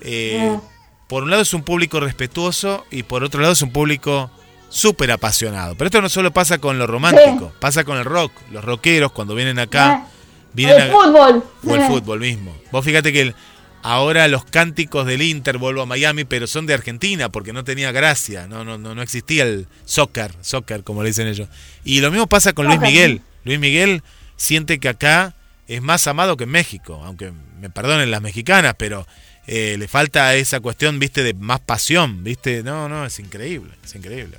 [0.00, 0.62] Eh, ah.
[1.06, 4.30] Por un lado es un público respetuoso y por otro lado es un público
[4.70, 5.74] súper apasionado.
[5.74, 8.32] Pero esto no solo pasa con lo romántico, pasa con el rock.
[8.50, 9.92] Los rockeros cuando vienen acá...
[9.92, 10.06] Ah.
[10.54, 11.44] Vienen el fútbol.
[11.66, 12.54] O el fútbol mismo.
[12.70, 13.34] Vos fíjate que el,
[13.82, 17.90] Ahora los cánticos del Inter vuelvo a Miami, pero son de Argentina porque no tenía
[17.90, 21.48] gracia, no, no, no, no existía el soccer, soccer como le dicen ellos.
[21.84, 23.22] Y lo mismo pasa con Luis Miguel.
[23.44, 24.02] Luis Miguel
[24.36, 25.34] siente que acá
[25.66, 29.06] es más amado que en México, aunque me perdonen las mexicanas, pero
[29.46, 33.94] eh, le falta esa cuestión, viste, de más pasión, viste, no, no, es increíble, es
[33.94, 34.38] increíble.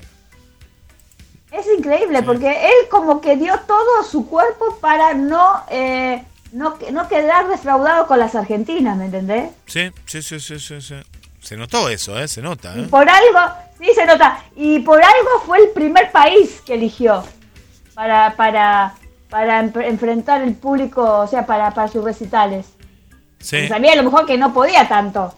[1.52, 6.24] Es increíble porque él como que dio todo su cuerpo para no eh,
[6.54, 9.49] no, no quedar defraudado con las argentinas, ¿me entendés?
[9.66, 10.95] Sí, sí, sí, sí, sí,
[11.41, 12.28] Se notó eso, ¿eh?
[12.28, 12.84] Se nota, ¿eh?
[12.89, 13.39] por algo,
[13.80, 14.39] sí, se nota.
[14.56, 17.24] Y por algo fue el primer país que eligió
[17.95, 18.93] para, para,
[19.30, 22.68] para enfrentar el público, o sea, para, para sus recitales.
[23.39, 23.68] Sí.
[23.68, 25.36] Sabía a lo mejor que no podía tanto.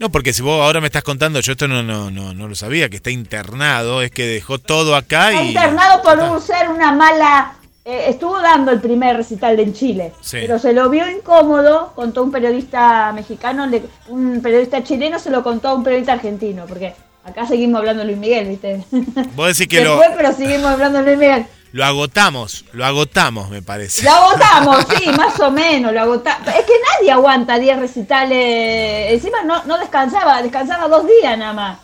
[0.00, 2.56] No, porque si vos ahora me estás contando, yo esto no, no, no, no lo
[2.56, 7.54] sabía, que está internado, es que dejó todo acá está internado por ser una mala
[7.84, 12.32] eh, estuvo dando el primer recital en Chile, pero se lo vio incómodo, contó un
[12.32, 13.68] periodista mexicano,
[14.08, 18.06] un periodista chileno se lo contó a un periodista argentino, porque acá seguimos hablando de
[18.06, 18.84] Luis Miguel, ¿viste?
[19.36, 20.00] Vos decís que lo...
[20.16, 21.46] pero seguimos hablando de Luis Miguel.
[21.72, 24.04] Lo agotamos, lo agotamos, me parece.
[24.04, 26.48] Lo agotamos, sí, más o menos, lo agotamos.
[26.48, 31.78] Es que nadie aguanta 10 recitales, encima no, no descansaba, descansaba dos días nada más.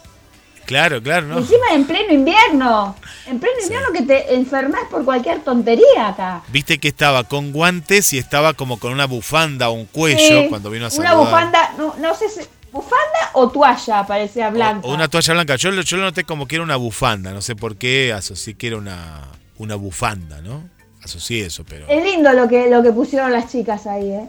[0.70, 1.38] Claro, claro, ¿no?
[1.38, 2.94] Encima en pleno invierno.
[3.26, 6.42] En pleno invierno que te enfermas por cualquier tontería acá.
[6.46, 10.70] Viste que estaba con guantes y estaba como con una bufanda o un cuello cuando
[10.70, 11.14] vino a saludar.
[11.14, 14.86] Una bufanda, no, no sé si ¿Bufanda o toalla parecía blanca?
[14.86, 15.56] O, una toalla blanca.
[15.56, 17.32] Yo, yo lo noté como que era una bufanda.
[17.32, 19.22] No sé por qué asocié que era una,
[19.58, 20.68] una bufanda, ¿no?
[21.02, 21.88] Asocié eso, pero.
[21.88, 24.28] Es lindo lo que, lo que pusieron las chicas ahí, ¿eh?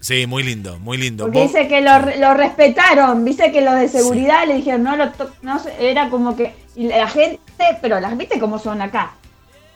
[0.00, 1.24] Sí, muy lindo, muy lindo.
[1.24, 5.12] Porque dice que lo, lo, respetaron, dice que los de seguridad le dijeron, no, lo
[5.42, 7.38] no era como que, y la gente,
[7.82, 9.12] pero las viste cómo son acá,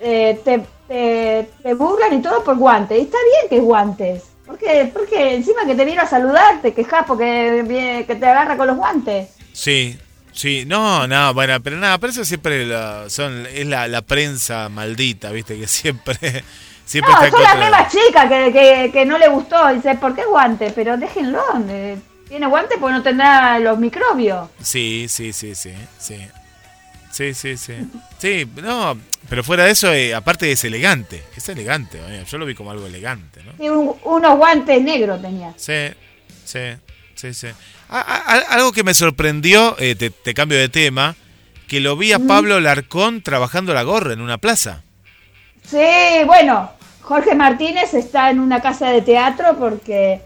[0.01, 4.59] eh, te, te, te, burlan y todo por guantes, y está bien que guantes, ¿Por
[4.59, 4.91] qué?
[4.93, 8.77] Porque encima que te viene a saludar, te quejas porque que te agarra con los
[8.77, 9.31] guantes.
[9.53, 9.99] Sí,
[10.33, 12.69] sí, no, no, bueno, pero nada, pero eso siempre
[13.09, 16.45] son, es la, prensa maldita, viste, que siempre...
[16.85, 20.73] siempre no, son las mismas chicas que, que, no le gustó, dice, ¿por qué guante?
[20.75, 24.49] Pero déjenlo, eh, tiene guante porque no tendrá los microbios.
[24.63, 26.17] Sí, sí, sí, sí, sí.
[27.15, 27.75] Sí, sí, sí.
[28.19, 31.23] Sí, no, pero fuera de eso, eh, aparte es elegante.
[31.37, 33.53] Es elegante, yo lo vi como algo elegante, ¿no?
[33.57, 35.55] Sí, unos guantes negros tenía.
[35.57, 35.95] Sí,
[36.45, 36.61] sí,
[37.15, 37.47] sí, sí.
[37.89, 41.15] algo que me sorprendió, eh, te, cambio de tema,
[41.69, 44.83] que lo vi a Pablo Larcón trabajando la gorra en una plaza.
[45.69, 46.71] Sí, bueno,
[47.03, 50.21] Jorge Martínez está en una casa de teatro porque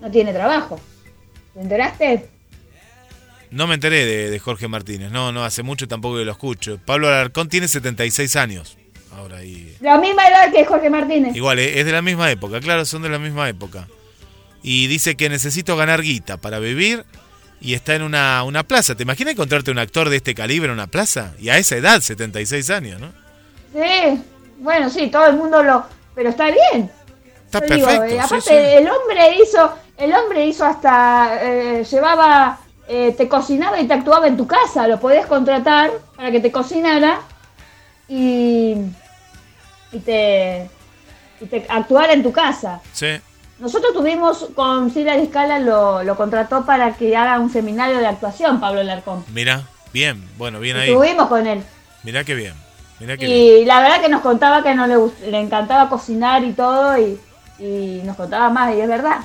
[0.00, 0.80] no tiene trabajo.
[1.54, 2.28] ¿Te enteraste?
[3.50, 6.78] No me enteré de, Jorge Martínez, no, no, hace mucho tampoco que lo escucho.
[6.84, 8.78] Pablo Alarcón tiene 76 años.
[9.14, 9.76] Ahora y...
[9.80, 11.36] La misma edad que Jorge Martínez.
[11.36, 13.88] Igual, eh, es de la misma época, claro, son de la misma época.
[14.62, 17.04] Y dice que necesito ganar guita para vivir
[17.60, 18.94] y está en una, una plaza.
[18.94, 21.34] ¿Te imaginas encontrarte un actor de este calibre en una plaza?
[21.38, 23.12] Y a esa edad, 76 años, ¿no?
[23.74, 24.22] Sí,
[24.62, 25.84] bueno, sí, todo el mundo lo...
[26.14, 26.90] Pero está bien.
[27.46, 28.04] Está perfecto.
[28.04, 32.58] Eh, aparte, el hombre hizo, el hombre hizo hasta, eh, llevaba
[32.88, 36.50] eh, te cocinaba y te actuaba en tu casa, lo podías contratar para que te
[36.50, 37.20] cocinara
[38.08, 38.74] y,
[39.92, 40.68] y, te,
[41.40, 42.80] y te actuara en tu casa.
[42.92, 43.20] Sí.
[43.58, 48.60] Nosotros tuvimos con Silvia Discala, lo, lo contrató para que haga un seminario de actuación,
[48.60, 49.24] Pablo Larcón.
[49.32, 50.90] Mira, bien, bueno, bien ahí.
[50.90, 51.62] Estuvimos con él.
[52.02, 52.54] Mira qué bien.
[53.18, 54.96] Y la verdad que nos contaba que no le,
[55.30, 57.18] le encantaba cocinar y todo, y,
[57.58, 59.20] y nos contaba más, y es verdad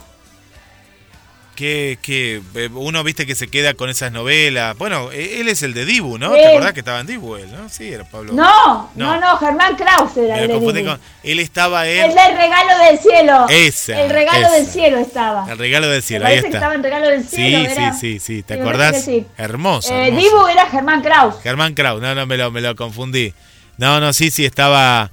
[1.58, 4.78] que, que eh, uno viste que se queda con esas novelas.
[4.78, 6.32] Bueno, e, él es el de Dibu, ¿no?
[6.32, 7.68] ¿Te acordás que estaba en Dibu él, no?
[7.68, 8.32] Sí, era Pablo.
[8.32, 10.98] No, no, no, Germán Krause era el de Dibu.
[11.24, 12.12] él estaba en...
[12.12, 13.46] El del regalo del cielo.
[13.50, 14.00] Ese.
[14.00, 15.52] El regalo del cielo estaba.
[15.52, 16.48] El regalo del cielo, ahí está.
[16.48, 17.70] Que estaba en regalo del cielo.
[17.70, 19.10] Sí, sí, sí, sí, ¿te acordás?
[19.36, 21.42] Hermoso, eh, Dibu era Germán Krause.
[21.42, 23.34] Germán Krause, no, no, me lo, me lo confundí.
[23.78, 25.12] No, no, sí, sí, estaba,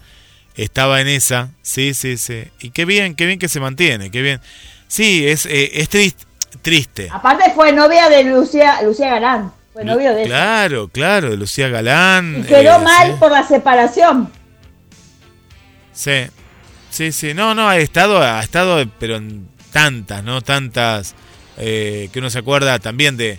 [0.55, 1.51] estaba en esa.
[1.63, 2.45] Sí, sí, sí.
[2.61, 4.41] Y qué bien, qué bien que se mantiene, qué bien.
[4.89, 6.25] Sí, es, eh, es triste
[6.63, 7.09] triste.
[7.13, 9.53] Aparte fue novia de Lucía, Lucía Galán.
[9.73, 12.41] Fue novio de Claro, claro, de Lucía Galán.
[12.41, 14.31] Y quedó eh, mal por la separación.
[15.93, 16.27] Sí,
[16.91, 17.35] sí, sí.
[17.35, 20.43] No, no, ha estado, ha estado, pero en tantas, ¿no?
[20.43, 21.15] Tantas
[21.57, 23.39] eh, que uno se acuerda también de,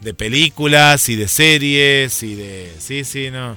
[0.00, 2.74] de películas y de series y de.
[2.78, 3.56] Sí, sí, no.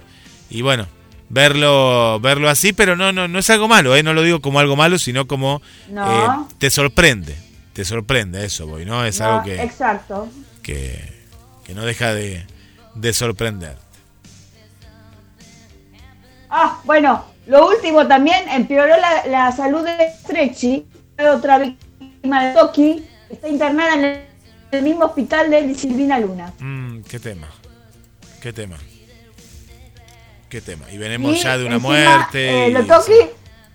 [0.49, 0.87] Y bueno,
[1.29, 4.03] verlo verlo así, pero no no no es algo malo, ¿eh?
[4.03, 7.35] no lo digo como algo malo, sino como eh, te sorprende,
[7.73, 9.03] te sorprende eso, voy, ¿no?
[9.05, 9.61] Es algo que.
[9.61, 10.29] Exacto.
[10.61, 11.03] Que,
[11.65, 12.45] que no deja de,
[12.95, 13.77] de sorprender.
[16.49, 20.85] Ah, bueno, lo último también empeoró la, la salud de Stretchy,
[21.33, 24.21] otra víctima de Toki, está internada en
[24.71, 26.53] el, mismo hospital de Silvina Luna.
[26.59, 27.47] Mm, qué tema,
[28.41, 28.77] qué tema.
[30.53, 30.85] Qué tema.
[30.91, 32.67] Y venimos ya de una muerte.
[32.67, 33.11] Eh, lo Toki,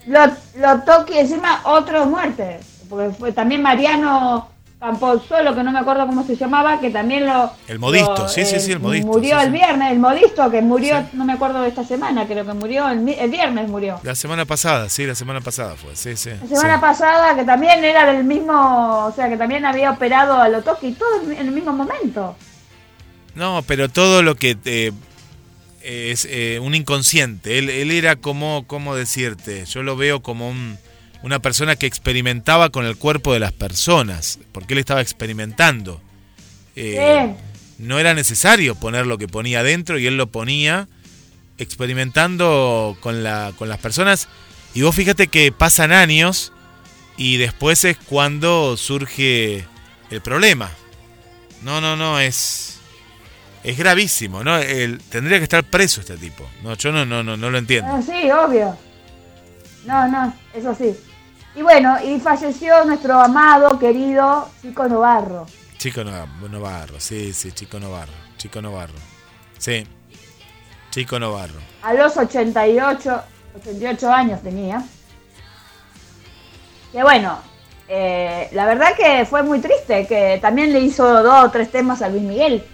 [0.07, 0.27] lo,
[0.57, 4.49] lo encima otra muerte porque fue también Mariano
[4.79, 7.51] Campozuelo, que no me acuerdo cómo se llamaba, que también lo...
[7.67, 9.09] El modisto, sí, sí, sí, el modisto.
[9.09, 12.53] Murió el viernes, el modisto, que murió, no me acuerdo de esta semana, creo que
[12.53, 13.99] murió, el, viernes murió.
[14.05, 16.31] La semana pasada, sí, la semana pasada fue, sí, sí.
[16.43, 20.49] La semana pasada, que también era del mismo, o sea, que también había operado a
[20.49, 22.37] Lotoki, todo en el mismo momento.
[23.35, 24.57] No, pero todo lo que...
[24.65, 24.93] Eh,
[25.89, 29.65] es eh, un inconsciente, él, él era como, ¿cómo decirte?
[29.67, 30.79] Yo lo veo como un
[31.23, 36.01] una persona que experimentaba con el cuerpo de las personas, porque él estaba experimentando.
[36.77, 37.35] Eh,
[37.79, 40.89] no era necesario poner lo que ponía adentro y él lo ponía
[41.59, 44.29] experimentando con, la, con las personas.
[44.75, 46.53] Y vos fíjate que pasan años
[47.17, 49.65] y después es cuando surge
[50.11, 50.71] el problema.
[51.63, 52.78] No, no, no, es
[53.69, 54.57] es gravísimo, ¿no?
[54.57, 56.43] El, tendría que estar preso este tipo.
[56.63, 57.93] No, yo no no no no lo entiendo.
[57.93, 58.75] Ah, sí, obvio.
[59.85, 60.99] No, no, eso sí.
[61.55, 65.47] Y bueno, y falleció nuestro amado, querido Chico Novarro.
[65.77, 68.99] Chico Novarro, sí, sí, Chico Novarro, Chico Novarro.
[69.59, 69.87] Sí.
[70.91, 71.61] Chico Novarro.
[71.83, 73.23] A los 88,
[73.57, 74.83] 88 años tenía.
[76.91, 77.39] Que bueno,
[77.87, 82.01] eh, la verdad que fue muy triste, que también le hizo dos o tres temas
[82.01, 82.65] a Luis Miguel.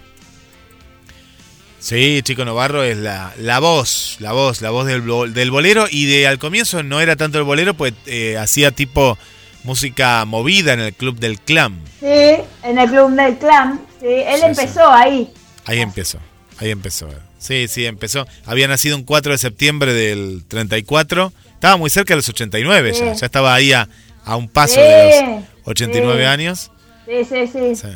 [1.85, 5.03] Sí, Chico Novarro es la, la voz, la voz, la voz del,
[5.35, 9.19] del bolero y de al comienzo no era tanto el bolero, pues eh, hacía tipo
[9.63, 11.79] música movida en el Club del Clan.
[11.99, 15.31] Sí, en el Club del Clan, sí, él empezó ahí.
[15.65, 16.17] Ahí empezó,
[16.57, 17.07] ahí empezó.
[17.37, 18.25] Sí, sí, empezó.
[18.45, 23.13] Había nacido un 4 de septiembre del 34, estaba muy cerca de los 89 ya,
[23.13, 23.87] ya estaba ahí a,
[24.23, 25.21] a un paso de
[25.59, 26.71] los 89 años.
[27.05, 27.89] Sí, sí, sí.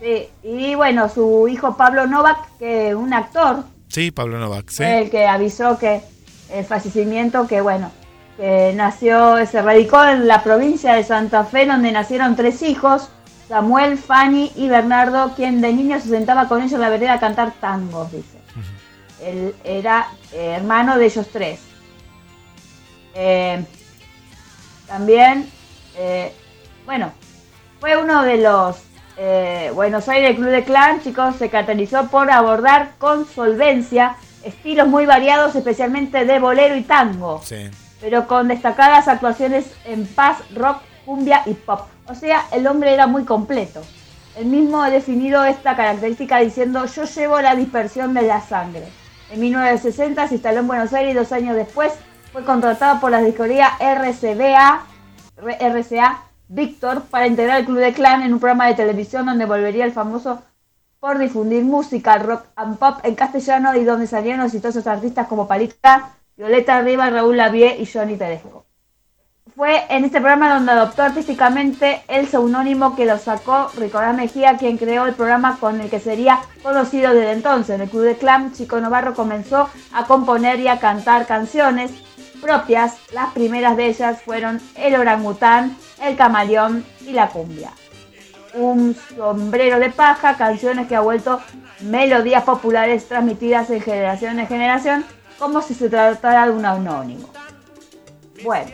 [0.00, 3.64] Sí, y bueno, su hijo Pablo Novak, que un actor.
[3.88, 4.84] Sí, Pablo Novak, sí.
[4.84, 6.02] El que avisó que
[6.50, 7.90] el fallecimiento, que bueno,
[8.36, 13.10] que nació, se radicó en la provincia de Santa Fe, donde nacieron tres hijos,
[13.48, 17.20] Samuel, Fanny y Bernardo, quien de niño se sentaba con ellos en la vereda a
[17.20, 18.38] cantar tangos, dice.
[19.20, 21.60] Él era eh, hermano de ellos tres.
[23.14, 23.64] Eh,
[24.86, 25.50] también,
[25.96, 26.32] eh,
[26.86, 27.12] bueno,
[27.80, 28.76] fue uno de los
[29.18, 35.06] eh, Buenos Aires Club de Clan, chicos, se caracterizó por abordar con solvencia estilos muy
[35.06, 37.42] variados, especialmente de bolero y tango,
[38.00, 41.80] pero con destacadas actuaciones en paz, rock, cumbia y pop.
[42.06, 43.82] O sea, el hombre era muy completo.
[44.36, 48.84] Él mismo ha definido esta característica diciendo yo llevo la dispersión de la sangre.
[49.32, 51.92] En 1960 se instaló en Buenos Aires y dos años después
[52.32, 54.82] fue contratado por la discografía RCBA,
[55.42, 59.84] RCA Víctor para integrar el Club de Clan en un programa de televisión donde volvería
[59.84, 60.42] el famoso
[61.00, 66.10] por difundir música, rock and pop en castellano y donde salieron exitosos artistas como Palita,
[66.36, 68.64] Violeta Riva, Raúl Lavie y Johnny Tedesco.
[69.54, 74.78] Fue en este programa donde adoptó artísticamente el seudónimo que lo sacó Ricardo Mejía, quien
[74.78, 77.74] creó el programa con el que sería conocido desde entonces.
[77.74, 81.90] En el Club de Clan, Chico Navarro comenzó a componer y a cantar canciones
[82.40, 82.96] propias.
[83.12, 87.70] Las primeras de ellas fueron El orangután, El camaleón y La cumbia.
[88.54, 91.40] Un sombrero de paja, canciones que ha vuelto
[91.80, 95.04] melodías populares transmitidas de generación en generación
[95.38, 97.28] como si se tratara de un anónimo.
[98.42, 98.70] Bueno,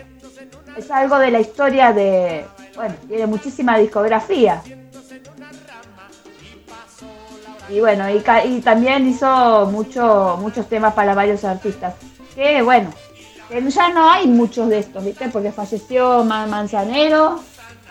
[0.77, 2.47] es algo de la historia de...
[2.75, 4.63] Bueno, tiene muchísima discografía.
[7.69, 11.95] Y bueno, y, también hizo mucho, muchos temas para varios artistas.
[12.35, 12.91] Que bueno,
[13.51, 15.29] ya no hay muchos de estos, ¿viste?
[15.29, 17.43] Porque falleció Manzanero,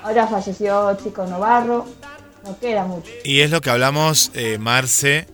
[0.04, 1.86] ahora falleció Chico Novarro,
[2.44, 3.10] no queda mucho.
[3.24, 5.28] Y es lo que hablamos, eh, Marce.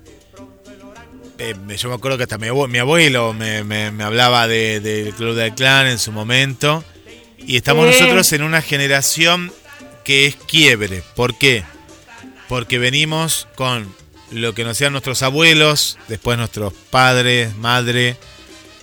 [1.38, 5.98] Eh, yo me acuerdo que hasta mi, abuelo, me, hablaba del Club del Clan en
[5.98, 6.84] su momento.
[7.38, 9.52] Y estamos nosotros en una generación
[10.04, 11.02] que es quiebre.
[11.16, 11.64] ¿Por qué?
[12.50, 13.94] Porque venimos con
[14.32, 18.18] lo que nos hacían nuestros abuelos, después nuestros padres, madre,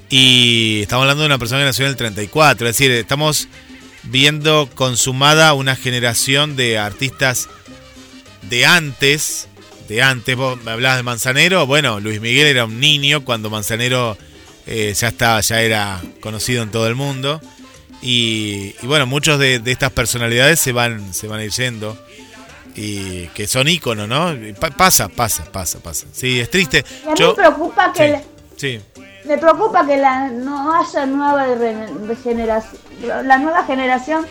[0.09, 3.49] y estamos hablando de una persona que nació en el 34, es decir, estamos
[4.05, 7.49] viendo consumada una generación de artistas
[8.43, 9.49] de antes,
[9.89, 14.17] de antes, vos me hablabas de Manzanero, bueno, Luis Miguel era un niño cuando Manzanero
[14.67, 17.41] eh, ya estaba, ya era conocido en todo el mundo.
[18.03, 21.99] Y, bueno, muchos de, estas personalidades se van, se van a ir yendo.
[22.77, 24.37] Y que son íconos, ¿no?
[24.77, 26.07] pasa, pasa, pasa, pasa.
[26.13, 26.85] Sí, es triste.
[27.07, 28.21] a mí me preocupa que...
[28.57, 28.81] sí
[29.27, 31.47] me preocupa que la, no haya nueva
[32.07, 32.81] regeneración,
[33.25, 34.27] la nueva generación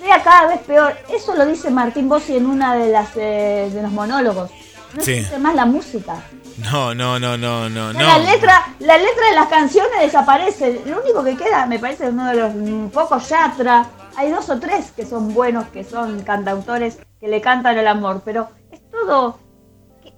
[0.00, 0.96] sea cada vez peor.
[1.08, 4.50] Eso lo dice Martín Bossi en una de las eh, de los monólogos.
[4.94, 5.12] No sí.
[5.12, 6.16] existe más la música.
[6.58, 8.00] No, no, no, no, no, no.
[8.00, 10.82] La letra, la letra de las canciones desaparece.
[10.86, 13.86] Lo único que queda, me parece, uno de los pocos Yatra.
[14.16, 18.22] Hay dos o tres que son buenos, que son cantautores que le cantan el amor,
[18.24, 19.38] pero es todo.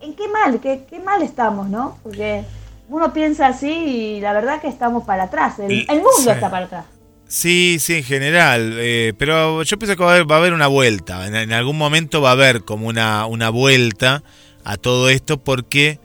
[0.01, 0.61] ¿En qué mal?
[0.61, 1.99] ¿Qué, qué mal estamos, no?
[2.03, 2.47] Porque
[2.91, 5.59] uno piensa así y la verdad que estamos para atrás.
[5.61, 6.85] El, mundo está para atrás.
[7.29, 8.75] Sí, sí, en general.
[8.79, 11.27] Eh, pero yo pienso que va a haber, una vuelta.
[11.27, 14.23] En, algún momento va a haber como una, una vuelta
[14.65, 15.99] a todo esto porque...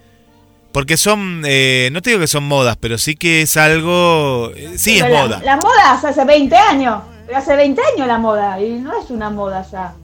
[0.72, 4.52] Porque son, eh, no te digo que son modas, pero sí que es algo...
[4.56, 5.42] Eh, sí, es moda.
[5.42, 7.02] La moda hace 20 años.
[7.34, 9.96] Hace 20 años la moda y no es una moda ya.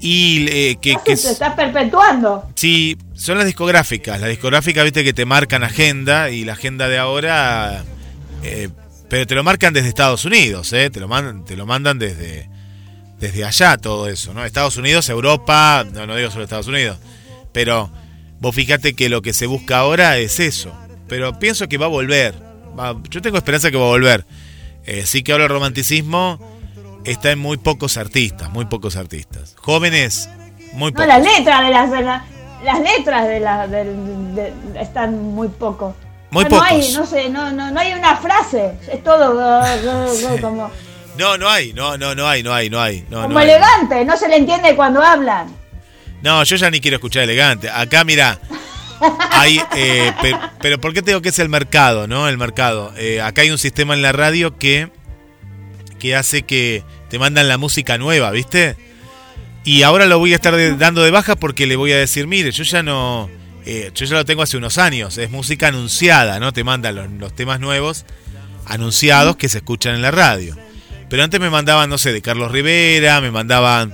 [0.00, 2.48] Y eh, que, se está perpetuando.
[2.54, 4.20] Sí, son las discográficas.
[4.20, 7.84] Las discográficas, viste, que te marcan agenda y la agenda de ahora.
[8.44, 8.68] Eh,
[9.08, 10.90] pero te lo marcan desde Estados Unidos, ¿eh?
[10.90, 12.48] Te lo mandan, te lo mandan desde,
[13.18, 14.44] desde allá todo eso, ¿no?
[14.44, 16.98] Estados Unidos, Europa, no, no digo solo Estados Unidos.
[17.52, 17.90] Pero
[18.38, 20.72] vos fíjate que lo que se busca ahora es eso.
[21.08, 22.34] Pero pienso que va a volver.
[23.10, 24.26] yo tengo esperanza que va a volver.
[24.84, 26.38] Eh, sí que ahora el romanticismo
[27.04, 29.54] está en muy pocos artistas, muy pocos artistas.
[29.58, 30.28] Jóvenes,
[30.72, 31.06] muy pocos.
[31.06, 31.90] No, la letra de las...
[32.62, 33.68] las letras de la
[34.80, 35.94] están muy poco.
[36.30, 36.68] Muy no, pocos.
[36.68, 39.62] No hay, no sé, no, no, no hay una frase, es todo
[40.40, 40.70] como...
[41.18, 43.04] No, no hay, no, no, no hay, no hay, no hay.
[43.10, 45.48] No, como elegante, no se le entiende cuando hablan.
[46.22, 47.68] No, yo ya ni quiero escuchar elegante.
[47.68, 48.38] Acá, mira,
[49.30, 50.12] hay, eh,
[50.60, 52.28] pero, ¿por qué tengo que es el mercado, no?
[52.28, 52.92] El mercado.
[52.96, 54.90] Eh, acá hay un sistema en la radio que,
[55.98, 58.76] que hace que te mandan la música nueva, ¿viste?
[59.64, 62.52] Y ahora lo voy a estar dando de baja porque le voy a decir, mire,
[62.52, 63.28] yo ya no,
[63.66, 66.52] eh, yo ya lo tengo hace unos años, es música anunciada, ¿no?
[66.52, 68.06] Te mandan los, temas nuevos
[68.64, 70.56] anunciados que se escuchan en la radio.
[71.10, 73.92] Pero antes me mandaban, no sé, de Carlos Rivera, me mandaban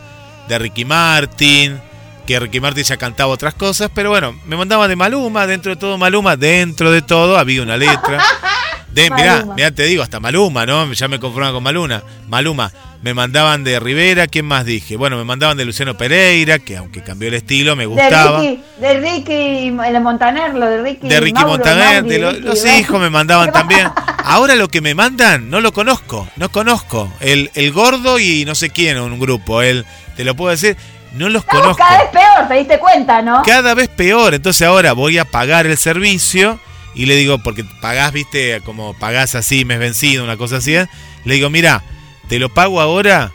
[0.49, 1.81] de Ricky Martin,
[2.27, 5.77] que Ricky Martin ya cantaba otras cosas, pero bueno, me mandaban de Maluma, dentro de
[5.77, 8.23] todo Maluma, dentro de todo había una letra.
[8.95, 10.93] De, mirá, mirá, te digo, hasta Maluma, ¿no?
[10.93, 12.03] Ya me conformaba con Maluma.
[12.29, 12.71] Maluma,
[13.03, 14.97] me mandaban de Rivera, ¿quién más dije?
[14.97, 18.41] Bueno, me mandaban de Luciano Pereira, que aunque cambió el estilo, me gustaba.
[18.41, 21.09] De Ricky, de Ricky el Montaner, lo de Ricky.
[21.09, 23.89] De Ricky Montaner, de los hijos me mandaban también.
[24.25, 27.13] Ahora lo que me mandan, no lo conozco, no conozco.
[27.19, 29.85] El, el gordo y no sé quién, un grupo, él,
[30.17, 30.77] te lo puedo decir.
[31.15, 31.77] No los conozco.
[31.77, 33.43] Cada vez peor, te diste cuenta, ¿no?
[33.45, 34.35] Cada vez peor.
[34.35, 36.59] Entonces ahora voy a pagar el servicio
[36.95, 40.87] y le digo, porque pagás, viste, como pagás así, mes vencido, una cosa así, ¿eh?
[41.25, 41.83] le digo, mira,
[42.29, 43.33] te lo pago ahora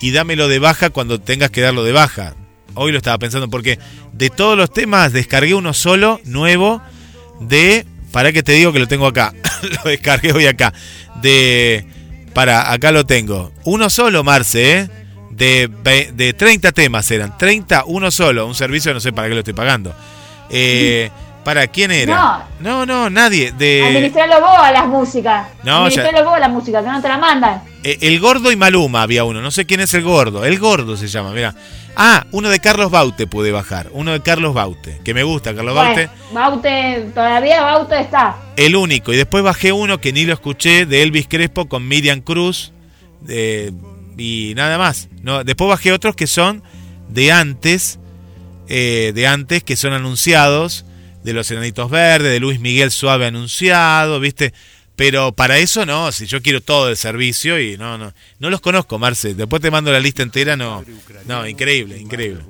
[0.00, 2.34] y dámelo de baja cuando tengas que darlo de baja.
[2.74, 3.78] Hoy lo estaba pensando porque
[4.12, 6.80] de todos los temas descargué uno solo, nuevo,
[7.40, 9.34] de, para que te digo que lo tengo acá,
[9.84, 10.72] lo descargué hoy acá,
[11.20, 11.84] de,
[12.32, 14.90] para, acá lo tengo, uno solo, Marce, ¿eh?
[15.30, 15.70] De,
[16.12, 19.54] de 30 temas eran, 30, uno solo, un servicio, no sé para qué lo estoy
[19.54, 19.94] pagando.
[20.50, 21.10] Eh,
[21.44, 22.48] ¿Para quién era?
[22.60, 23.52] No, no, nadie.
[23.52, 23.82] De...
[23.86, 25.48] Administralo vos a las músicas.
[25.64, 27.62] No, Administralo vos a las músicas, que no te la mandan.
[27.82, 29.40] Eh, el Gordo y Maluma había uno.
[29.40, 30.44] No sé quién es el Gordo.
[30.44, 31.54] El Gordo se llama, mira.
[31.96, 33.88] Ah, uno de Carlos Baute pude bajar.
[33.92, 35.00] Uno de Carlos Baute.
[35.02, 36.10] Que me gusta, Carlos Baute.
[36.32, 38.36] Baute, todavía Baute está.
[38.56, 39.12] El único.
[39.12, 42.72] Y después bajé uno que ni lo escuché de Elvis Crespo con Miriam Cruz.
[43.26, 45.08] y nada más.
[45.22, 46.62] No, después bajé otros que son
[47.08, 47.98] de antes.
[48.68, 50.84] Eh, de antes, que son anunciados
[51.22, 54.52] de los Enanitos Verdes, de Luis Miguel Suave anunciado, ¿viste?
[54.96, 58.60] Pero para eso no, si yo quiero todo el servicio y no, no, no los
[58.60, 59.34] conozco, Marce.
[59.34, 60.84] Después te mando la lista entera, no,
[61.26, 62.44] no, increíble, increíble.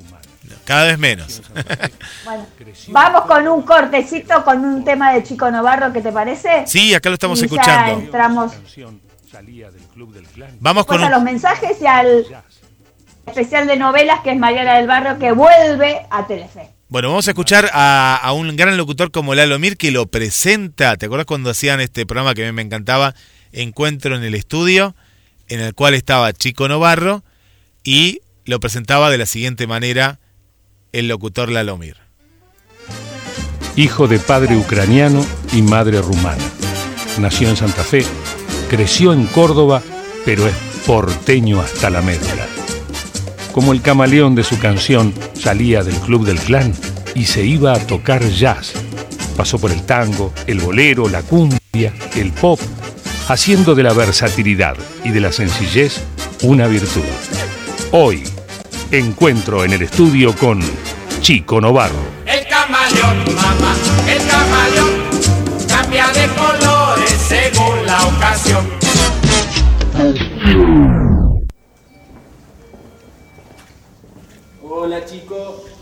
[0.64, 1.42] Cada vez menos.
[2.24, 2.46] Bueno,
[2.88, 6.64] vamos con un cortecito con un tema de Chico Novarro, ¿qué te parece?
[6.66, 8.00] Sí, acá lo estamos escuchando.
[8.00, 8.52] entramos.
[10.60, 12.26] Vamos con los mensajes y al
[13.26, 16.79] especial de novelas que es Mariana del Barrio que vuelve a Telefe.
[16.90, 20.96] Bueno, vamos a escuchar a, un gran locutor como Lalo Mir que lo presenta.
[20.96, 23.14] ¿Te acuerdas cuando hacían este programa que a mí me encantaba?
[23.52, 24.96] Encuentro en el estudio,
[25.46, 27.22] en el cual estaba Chico Novarro
[27.84, 30.18] y lo presentaba de la siguiente manera
[30.90, 31.96] el locutor Lalo Mir.
[33.76, 36.42] Hijo de padre ucraniano y madre rumana.
[37.20, 38.04] Nació en Santa Fe,
[38.68, 39.80] creció en Córdoba,
[40.24, 42.59] pero es porteño hasta la médula
[43.52, 46.72] como el camaleón de su canción, salía del club del clan
[47.14, 48.72] y se iba a tocar jazz.
[49.36, 52.60] Pasó por el tango, el bolero, la cumbia, el pop,
[53.28, 56.00] haciendo de la versatilidad y de la sencillez
[56.42, 57.04] una virtud.
[57.92, 58.22] Hoy,
[58.90, 60.60] encuentro en el estudio con
[61.20, 62.20] Chico Novarro.
[62.26, 63.24] El camaleón,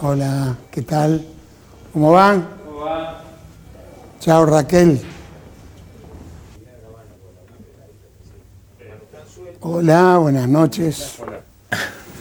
[0.01, 1.26] Hola, ¿qué tal?
[1.92, 2.46] ¿Cómo van?
[2.64, 3.07] ¿Cómo van?
[4.20, 5.03] Chao Raquel.
[9.59, 11.18] Hola, buenas noches.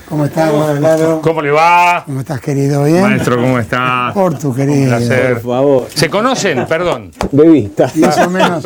[0.10, 1.22] ¿Cómo estás, Lado?
[1.22, 2.02] ¿Cómo le va?
[2.04, 2.84] ¿Cómo estás, querido?
[2.86, 3.04] ¿Bien?
[3.04, 4.10] Maestro, ¿cómo está?
[4.12, 4.96] Por tu querido.
[4.96, 5.34] Un placer.
[5.34, 5.88] Por favor.
[5.94, 6.66] ¿Se conocen?
[6.66, 7.12] Perdón.
[7.32, 7.92] De vista.
[7.98, 8.66] Más o menos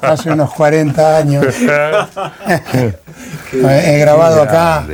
[0.00, 1.44] hace unos 40 años.
[3.52, 4.86] He grabado acá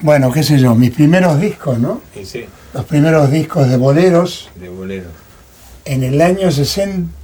[0.00, 2.00] bueno, qué sé yo, mis primeros discos, ¿no?
[2.14, 2.44] Sí, sí.
[2.74, 4.50] Los primeros discos de boleros.
[4.56, 5.12] De boleros.
[5.84, 7.18] En el año 60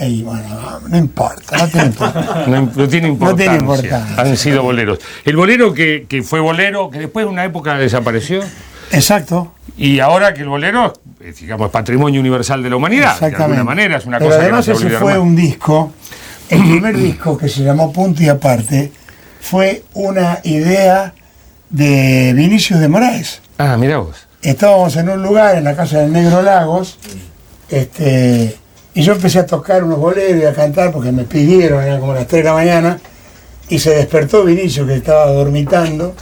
[0.00, 2.46] y bueno, no importa, no tiene importancia.
[2.46, 4.14] No, tiene importancia.
[4.16, 4.98] Han sido boleros.
[5.24, 8.42] El bolero que, que, fue bolero, que después de una época desapareció.
[8.92, 9.52] Exacto.
[9.76, 10.94] Y ahora que el bolero,
[11.38, 13.20] digamos, es patrimonio universal de la humanidad.
[13.20, 15.92] De alguna manera es una Pero cosa además ese fue un disco,
[16.48, 18.92] el primer disco que se llamó Punto y Aparte,
[19.40, 21.14] fue una idea
[21.70, 23.40] de Vinicius de Moraes.
[23.58, 24.16] Ah, mira vos.
[24.42, 26.98] Estábamos en un lugar, en la casa del Negro Lagos,
[27.68, 28.56] este,
[28.94, 32.14] y yo empecé a tocar unos boleros y a cantar porque me pidieron, eran como
[32.14, 33.00] las 3 de la mañana,
[33.68, 36.14] y se despertó Vinicius que estaba dormitando,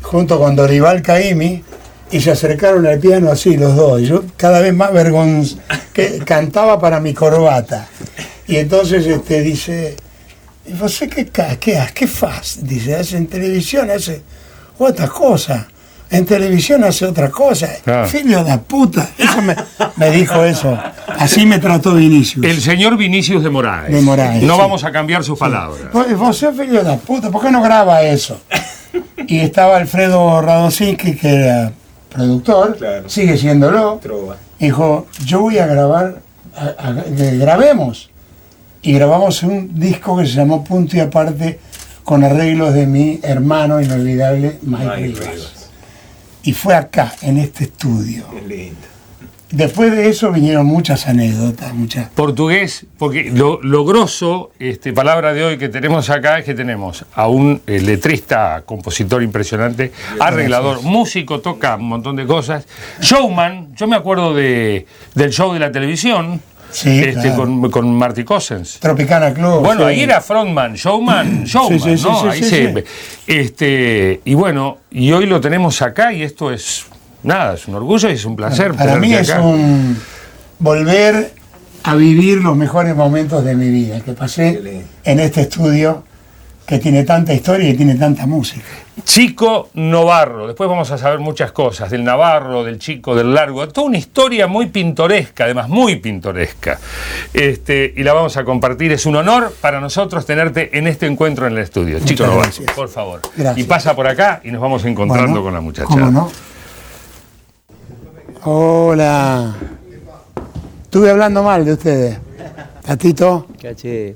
[0.00, 1.62] junto con Dorival Caimi,
[2.10, 4.00] y se acercaron al piano así los dos.
[4.00, 5.60] Y yo cada vez más vergonzoso,
[5.92, 7.88] que cantaba para mi corbata.
[8.46, 9.96] Y entonces este, dice,
[10.66, 12.58] ¿y vos qué, qué, qué, qué faz?
[12.62, 14.22] Dice, hace en televisión, hace
[14.78, 15.66] otra cosa.
[16.08, 17.68] En televisión hace otra cosa.
[17.86, 18.06] Ah.
[18.08, 19.08] Filho de puta.
[19.18, 19.56] Eso me,
[19.96, 20.78] me dijo eso.
[21.18, 22.44] Así me trató Vinicius.
[22.46, 23.92] El señor Vinicius de Moraes.
[23.92, 24.60] De Moraes, No sí.
[24.60, 25.92] vamos a cambiar sus palabras.
[25.92, 28.40] Vos, vos sos filho de puta, ¿por qué no graba eso?
[29.26, 31.72] Y estaba Alfredo Radosinski, que era
[32.10, 34.00] productor, sigue siéndolo.
[34.60, 36.16] Dijo, yo voy a grabar,
[36.56, 38.10] a- a- que grabemos.
[38.82, 41.58] Y grabamos un disco que se llamó Punto y Aparte,
[42.06, 45.70] con arreglos de mi hermano inolvidable Mike, Rivas.
[46.44, 48.24] Y fue acá, en este estudio.
[49.50, 52.08] Después de eso vinieron muchas anécdotas, muchas.
[52.10, 57.04] Portugués, porque lo, lo grosso, este, palabra de hoy que tenemos acá es que tenemos
[57.12, 59.90] a un eh, letrista, compositor impresionante,
[60.20, 62.68] arreglador, músico, toca un montón de cosas,
[63.00, 64.86] showman, yo me acuerdo de,
[65.16, 66.40] del show de la televisión,
[66.70, 67.36] Sí, este, claro.
[67.36, 68.78] con, con Marty Cousins.
[68.80, 69.60] Tropicana Club.
[69.64, 69.86] Bueno, sí.
[69.88, 72.20] ahí era frontman, showman, showman, sí, sí, ¿no?
[72.22, 72.84] sí, ahí sí, se- sí.
[73.26, 76.84] Este, y bueno, y hoy lo tenemos acá y esto es,
[77.22, 78.74] nada, es un orgullo y es un placer.
[78.74, 79.40] Para mí es acá.
[79.42, 79.96] un
[80.58, 81.32] volver
[81.84, 86.04] a vivir los mejores momentos de mi vida que pasé en este estudio
[86.66, 88.64] que tiene tanta historia y tiene tanta música.
[89.04, 93.86] Chico Novarro, después vamos a saber muchas cosas del Navarro, del Chico, del Largo, toda
[93.86, 96.78] una historia muy pintoresca, además muy pintoresca.
[97.32, 98.90] Este, y la vamos a compartir.
[98.92, 101.98] Es un honor para nosotros tenerte en este encuentro en el estudio.
[102.00, 102.72] Chico Muchas Novarro, gracias.
[102.72, 103.20] por favor.
[103.36, 103.64] Gracias.
[103.64, 105.86] Y pasa por acá y nos vamos encontrando Bueno, con la muchacha.
[105.86, 106.30] ¿Cómo no?
[108.42, 109.54] Hola.
[110.82, 112.18] Estuve hablando mal de ustedes.
[112.84, 114.14] Tatito, Caché.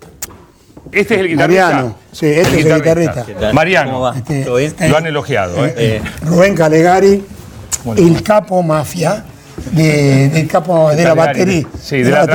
[0.92, 1.66] Este es el guitarrista.
[1.70, 1.96] Mariano.
[2.12, 3.26] Sí, este es el guitarrista.
[3.52, 4.12] Mariano.
[4.14, 4.68] Este, ¿Todo bien?
[4.70, 5.64] este, lo han elogiado.
[5.66, 5.74] ¿eh?
[5.76, 7.24] Eh, Rubén Calegari,
[7.96, 9.24] el capo mafia.
[9.72, 11.66] De, del capo de la batería.
[11.80, 12.26] sí, de la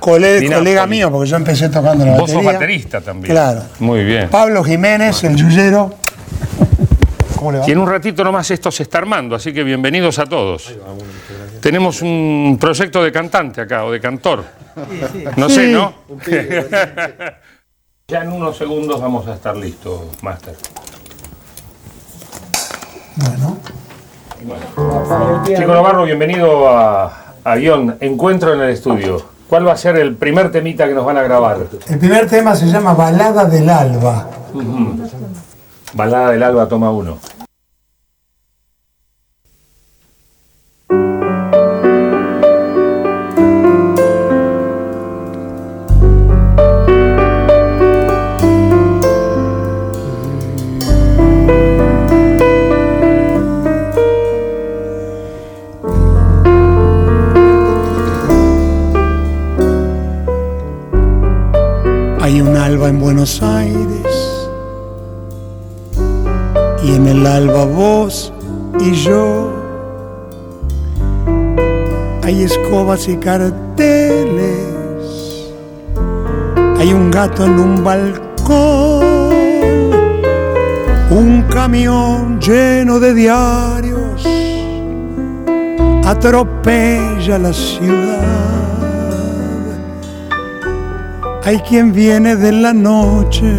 [0.00, 2.42] Cole- Di colega mío, porque yo empecé tocando la Vos batería.
[2.42, 3.30] sos baterista también.
[3.34, 3.62] Claro.
[3.78, 4.30] Muy bien.
[4.30, 5.94] Pablo Jiménez, el yuyero.
[7.36, 7.68] ¿Cómo le va?
[7.68, 10.72] Y en un ratito nomás esto se está armando, así que bienvenidos a todos.
[11.60, 14.42] Tenemos un proyecto de cantante acá, o de cantor.
[15.36, 15.72] No sé, Sí.
[15.72, 15.94] ¿no?
[18.08, 20.54] ya en unos segundos vamos a estar listos, Master.
[23.16, 23.56] Bueno.
[25.44, 29.20] Chico Navarro, bienvenido a Avión, Encuentro en el Estudio.
[29.48, 31.66] ¿Cuál va a ser el primer temita que nos van a grabar?
[31.88, 34.30] El primer tema se llama Balada del Alba.
[35.92, 37.18] Balada del Alba, toma uno.
[73.08, 74.76] Y carteles.
[76.78, 79.04] Hay un gato en un balcón.
[81.10, 84.26] Un camión lleno de diarios
[86.06, 88.22] atropella la ciudad.
[91.44, 93.52] Hay quien viene de la noche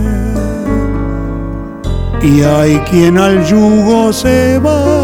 [2.22, 4.97] y hay quien al yugo se va.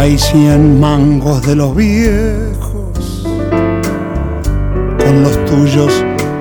[0.00, 3.22] Hay cien mangos de los viejos,
[4.98, 5.92] con los tuyos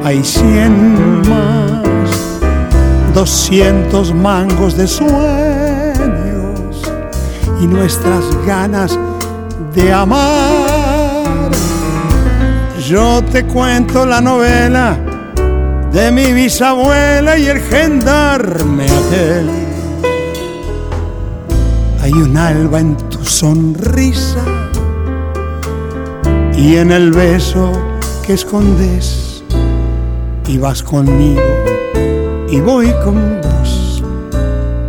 [0.01, 1.83] hay cien más,
[3.13, 5.11] doscientos mangos de sueños
[7.61, 8.97] y nuestras ganas
[9.75, 11.51] de amar.
[12.87, 14.97] Yo te cuento la novela
[15.91, 19.49] de mi bisabuela y el gendarme aquel.
[22.01, 24.43] Hay un alba en sonrisa
[26.57, 27.71] y en el beso
[28.25, 29.43] que escondes
[30.47, 31.41] y vas conmigo
[32.49, 34.03] y voy con vos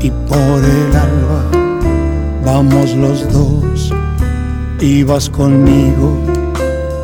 [0.00, 1.44] y por el alba
[2.44, 3.92] vamos los dos
[4.80, 6.18] y vas conmigo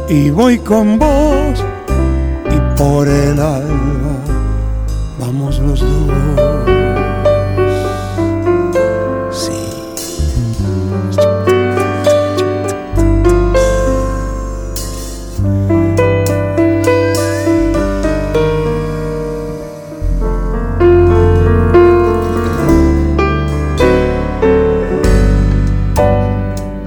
[0.08, 1.62] y voy con vos
[2.50, 4.16] y por el alba
[5.20, 6.75] vamos los dos.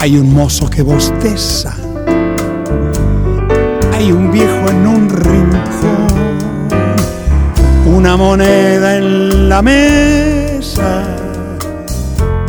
[0.10, 1.76] Hay un mozo que bosteza.
[3.93, 6.07] Hay un viejo en un rincón.
[7.86, 11.03] Una moneda en la mesa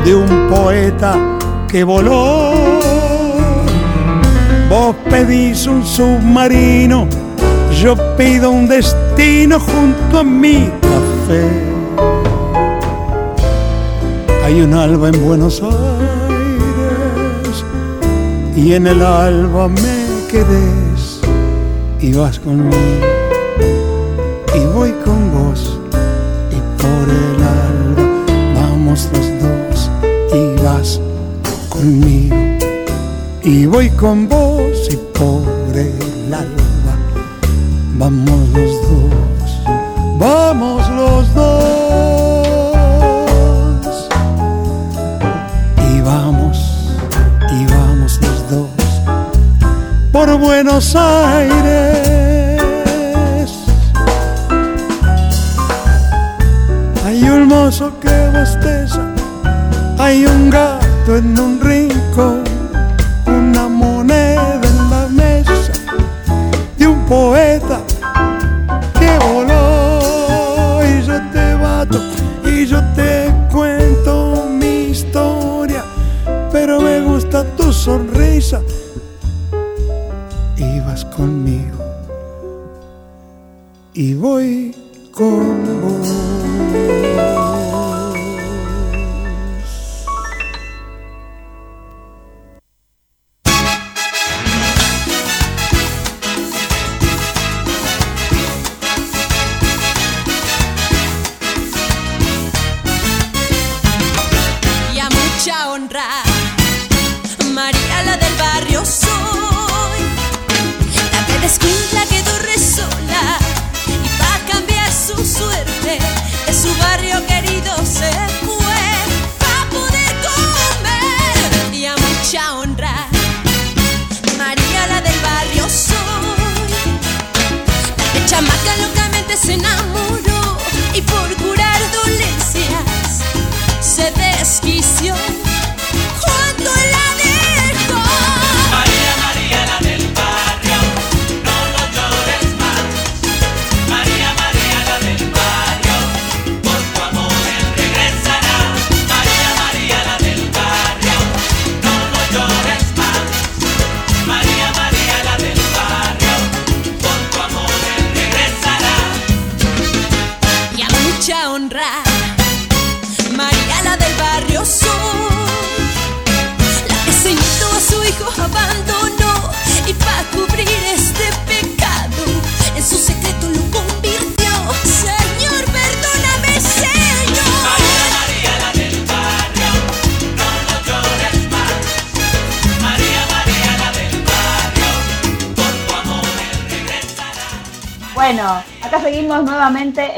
[0.02, 1.18] de un poeta
[1.68, 2.54] que voló.
[4.70, 7.06] Vos pedís un submarino,
[7.78, 11.46] yo pido un destino junto a mi café.
[14.46, 15.79] Hay un alba en Buenos Aires
[18.56, 21.20] y en el alba me quedes
[22.00, 22.76] y vas conmigo.
[24.54, 25.78] Y voy con vos
[26.50, 28.24] y por el alba
[28.54, 29.90] vamos los dos
[30.32, 31.00] y vas
[31.68, 32.36] conmigo.
[33.42, 36.96] Y voy con vos y por el alba
[37.98, 38.39] vamos
[57.04, 59.02] Hay un mozo que bosteza
[59.98, 61.99] hay un gato en un rincón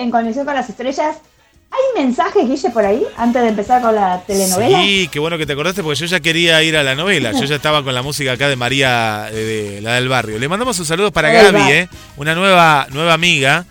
[0.03, 1.17] en Conexión con las Estrellas.
[1.71, 4.83] ¿Hay mensajes, Guille, por ahí, antes de empezar con la telenovela?
[4.83, 7.33] Sí, qué bueno que te acordaste porque yo ya quería ir a la novela.
[7.33, 10.39] Yo ya estaba con la música acá de María, eh, de, la del barrio.
[10.39, 11.89] Le mandamos un saludo para Gaby, eh,
[12.19, 13.65] una nueva, nueva amiga,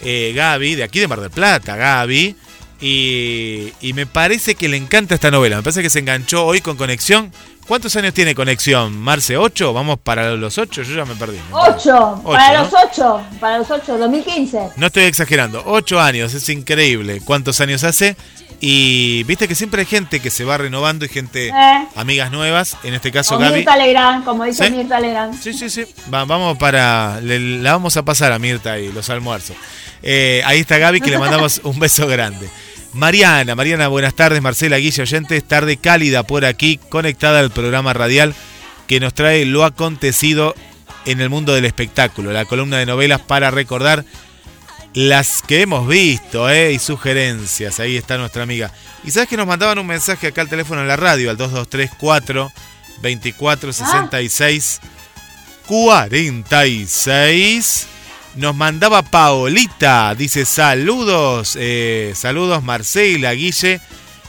[0.00, 2.34] eh, Gaby, de aquí de Mar del Plata, Gaby.
[2.80, 5.56] Y, y me parece que le encanta esta novela.
[5.56, 7.32] Me parece que se enganchó hoy con Conexión.
[7.66, 8.96] ¿Cuántos años tiene Conexión?
[8.98, 9.72] ¿Marce 8?
[9.72, 10.82] ¿Vamos para los 8?
[10.82, 11.38] Yo ya me perdí.
[11.50, 12.64] Ocho, Ocho, para ¿no?
[12.64, 14.68] los ocho, para los ocho, 2015.
[14.76, 18.16] No estoy exagerando, ocho años, es increíble cuántos años hace.
[18.60, 21.88] Y viste que siempre hay gente que se va renovando y gente, Eh.
[21.96, 23.56] amigas nuevas, en este caso Gaby.
[23.56, 24.70] Mirta Legrand, como dice ¿Sí?
[24.70, 25.38] Mirta Legrand.
[25.38, 25.84] Sí, sí, sí.
[26.12, 27.20] Va- vamos para.
[27.20, 29.56] le- la vamos a pasar a Mirta y los almuerzos.
[30.02, 32.48] Eh, ahí está Gaby, que le mandamos un beso grande.
[32.94, 34.40] Mariana, Mariana, buenas tardes.
[34.40, 38.34] Marcela Guille Oyentes, tarde cálida por aquí, conectada al programa radial
[38.86, 40.54] que nos trae lo acontecido
[41.04, 42.32] en el mundo del espectáculo.
[42.32, 44.04] La columna de novelas para recordar
[44.92, 46.72] las que hemos visto ¿eh?
[46.72, 47.80] y sugerencias.
[47.80, 48.70] Ahí está nuestra amiga.
[49.02, 52.52] Y sabes que nos mandaban un mensaje acá al teléfono en la radio, al 2234
[53.02, 54.80] 2466
[55.66, 57.88] 46.
[58.36, 63.80] Nos mandaba Paolita, dice saludos, eh, saludos Marcela, Guille,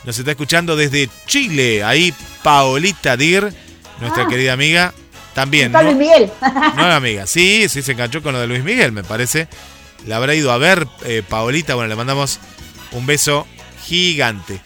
[0.03, 3.51] nos está escuchando desde Chile, ahí Paolita Dir,
[3.99, 4.27] nuestra Ah.
[4.27, 4.93] querida amiga,
[5.33, 5.91] también, Está ¿no?
[5.91, 6.31] Luis Miguel.
[6.75, 9.47] Nueva amiga, sí, sí, se enganchó con lo de Luis Miguel, me parece.
[10.05, 11.73] La habrá ido a ver, eh, Paolita.
[11.73, 12.39] Bueno, le mandamos
[12.91, 13.47] un beso
[13.85, 14.61] gigante.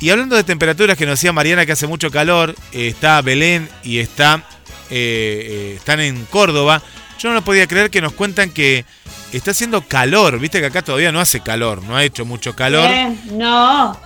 [0.00, 3.68] Y hablando de temperaturas que nos decía Mariana que hace mucho calor, eh, está Belén
[3.82, 4.44] y está
[4.90, 6.82] eh, están en Córdoba.
[7.18, 8.84] Yo no lo podía creer que nos cuentan que
[9.32, 10.38] está haciendo calor.
[10.38, 12.88] Viste que acá todavía no hace calor, no ha hecho mucho calor.
[12.90, 13.98] Eh, no.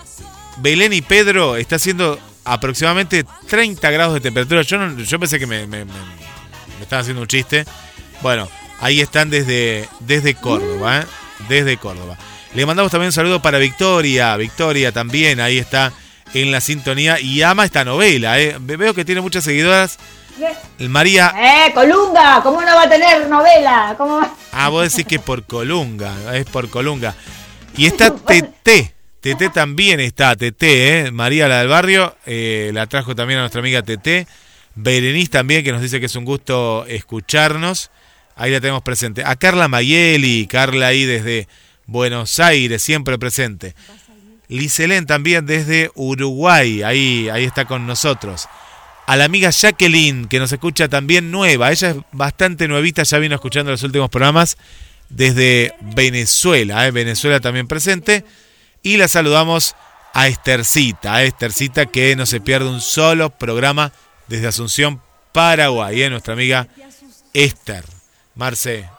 [0.58, 4.62] Belén y Pedro está haciendo aproximadamente 30 grados de temperatura.
[4.62, 7.64] Yo, no- yo pensé que me, me, me- me estaban haciendo un chiste.
[8.22, 8.48] Bueno,
[8.80, 11.04] ahí están desde, desde Córdoba, ¿eh?
[11.48, 12.16] Desde Córdoba.
[12.54, 14.36] Le mandamos también un saludo para Victoria.
[14.36, 15.92] Victoria también, ahí está
[16.34, 18.40] en la sintonía y ama esta novela.
[18.40, 18.56] ¿eh?
[18.58, 19.98] Veo que tiene muchas seguidoras.
[20.78, 21.34] El María.
[21.36, 23.94] Eh, Colunga, ¿cómo no va a tener novela?
[23.96, 24.34] ¿Cómo va?
[24.52, 27.14] Ah, vos decís que por Colunga, es por Colunga.
[27.76, 31.10] Y está TT, TT también está, TT, ¿eh?
[31.12, 34.28] María la del barrio, eh, la trajo también a nuestra amiga TT.
[34.74, 37.90] Berenice también, que nos dice que es un gusto escucharnos.
[38.36, 39.24] Ahí la tenemos presente.
[39.24, 41.48] A Carla Mayeli, Carla ahí desde
[41.86, 43.74] Buenos Aires, siempre presente.
[44.46, 48.48] Liselén también desde Uruguay, ahí, ahí está con nosotros.
[49.08, 51.72] A la amiga Jacqueline, que nos escucha también nueva.
[51.72, 54.58] Ella es bastante nuevita, ya vino escuchando los últimos programas
[55.08, 56.86] desde Venezuela.
[56.86, 56.90] ¿eh?
[56.90, 58.26] Venezuela también presente.
[58.82, 59.76] Y la saludamos
[60.12, 63.92] a Estercita, a Estercita que no se pierde un solo programa
[64.26, 65.00] desde Asunción,
[65.32, 66.02] Paraguay.
[66.02, 66.10] ¿eh?
[66.10, 66.68] Nuestra amiga
[67.32, 67.86] Esther.
[68.34, 68.90] Marce.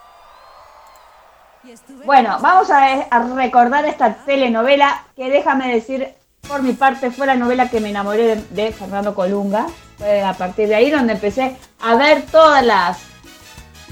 [2.04, 6.08] Bueno, vamos a recordar esta telenovela que déjame decir,
[6.50, 9.68] por mi parte, fue la novela que me enamoré de, Fernando Colunga.
[9.98, 12.98] Fue a partir de ahí donde empecé a ver todas las,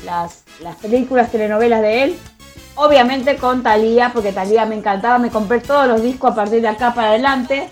[0.03, 2.19] las, las películas, telenovelas de él.
[2.75, 6.67] Obviamente con Talía, porque Talía me encantaba, me compré todos los discos a partir de
[6.67, 7.69] acá para adelante.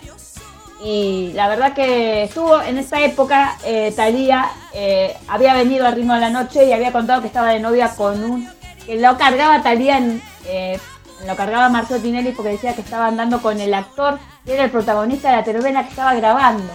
[0.83, 6.13] Y la verdad que estuvo en esa época, eh, Talía eh, había venido al ritmo
[6.13, 8.49] de la noche y había contado que estaba de novia con un.
[8.85, 10.21] que lo cargaba Talía en.
[10.45, 10.79] eh,
[11.25, 14.71] lo cargaba Marcelo Tinelli porque decía que estaba andando con el actor que era el
[14.71, 16.71] protagonista de la telenovela que estaba grabando.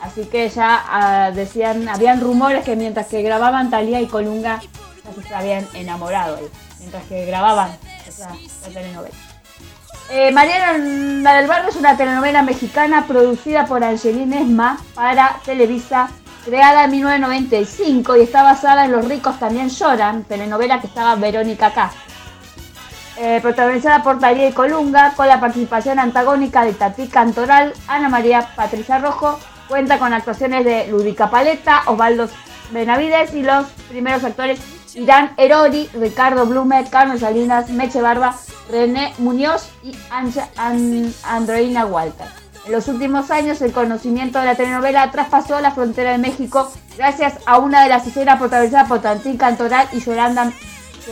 [0.00, 5.28] Así que ya ah, decían, habían rumores que mientras que grababan Talía y Colunga ya
[5.28, 6.38] se habían enamorado
[6.78, 7.70] mientras que grababan
[8.06, 8.30] esa,
[8.72, 9.14] telenovela.
[10.10, 16.08] Eh, Mariana del Barrio es una telenovela mexicana producida por Angelina Esma para Televisa,
[16.44, 21.72] creada en 1995 y está basada en Los ricos también lloran, telenovela que estaba Verónica
[21.74, 22.00] Castro.
[23.20, 28.98] Eh, protagonizada por y Colunga, con la participación antagónica de Tati Cantoral, Ana María Patricia
[28.98, 32.28] Rojo, cuenta con actuaciones de Ludica Paleta, Osvaldo
[32.70, 34.60] Benavides y los primeros actores
[34.94, 38.36] Irán Erori, Ricardo Blume, Carmen Salinas, Meche Barba,
[38.70, 41.12] René Muñoz y Anja- An-
[41.90, 42.26] Walter.
[42.66, 47.34] En los últimos años el conocimiento de la telenovela traspasó la frontera de México gracias
[47.46, 50.52] a una de las escenas protagonizadas por Tantín Cantoral y Yolanda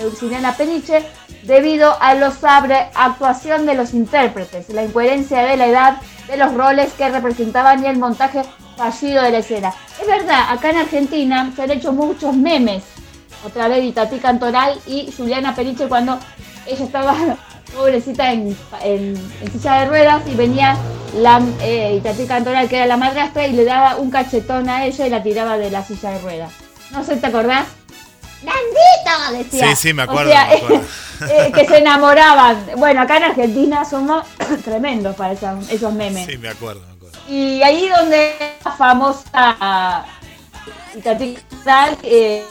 [0.03, 1.05] Dulcinea Peniche
[1.42, 5.97] debido a lo sobre actuación de los intérpretes, la incoherencia de la edad
[6.28, 8.42] de los roles que representaban y el montaje
[8.76, 9.72] fallido de la escena.
[10.01, 12.82] Es verdad, acá en Argentina se han hecho muchos memes,
[13.44, 16.18] otra vez de Tati Cantoral y Juliana Peniche cuando
[16.66, 17.14] ella estaba
[17.76, 18.57] pobrecita en,
[19.53, 20.76] silla de ruedas y venía
[21.16, 25.11] la eh, Cantoral que era la madrastra y le daba un cachetón a ella y
[25.11, 26.53] la tiraba de la silla de ruedas.
[26.92, 27.66] No sé, ¿te acordás?
[28.47, 29.44] ¡Nandito!
[29.44, 29.70] Decía.
[29.70, 30.84] Sí, sí, me O acuerdo, sea, me acuerdo.
[31.30, 32.66] eh, que se enamoraban.
[32.76, 34.24] Bueno, acá en Argentina somos
[34.64, 36.26] tremendos para esa- esos memes.
[36.26, 37.18] Sí, me acuerdo, me acuerdo.
[37.29, 38.34] Y ahí donde
[38.64, 40.04] la famosa
[41.04, 42.42] Cantoral, eh,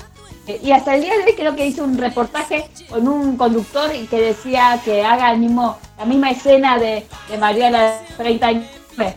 [0.62, 4.06] y hasta el día de hoy creo que hizo un reportaje con un conductor y
[4.06, 8.66] que decía que haga el mismo, la misma escena de, de Mariana 30 años.
[8.88, 9.16] después.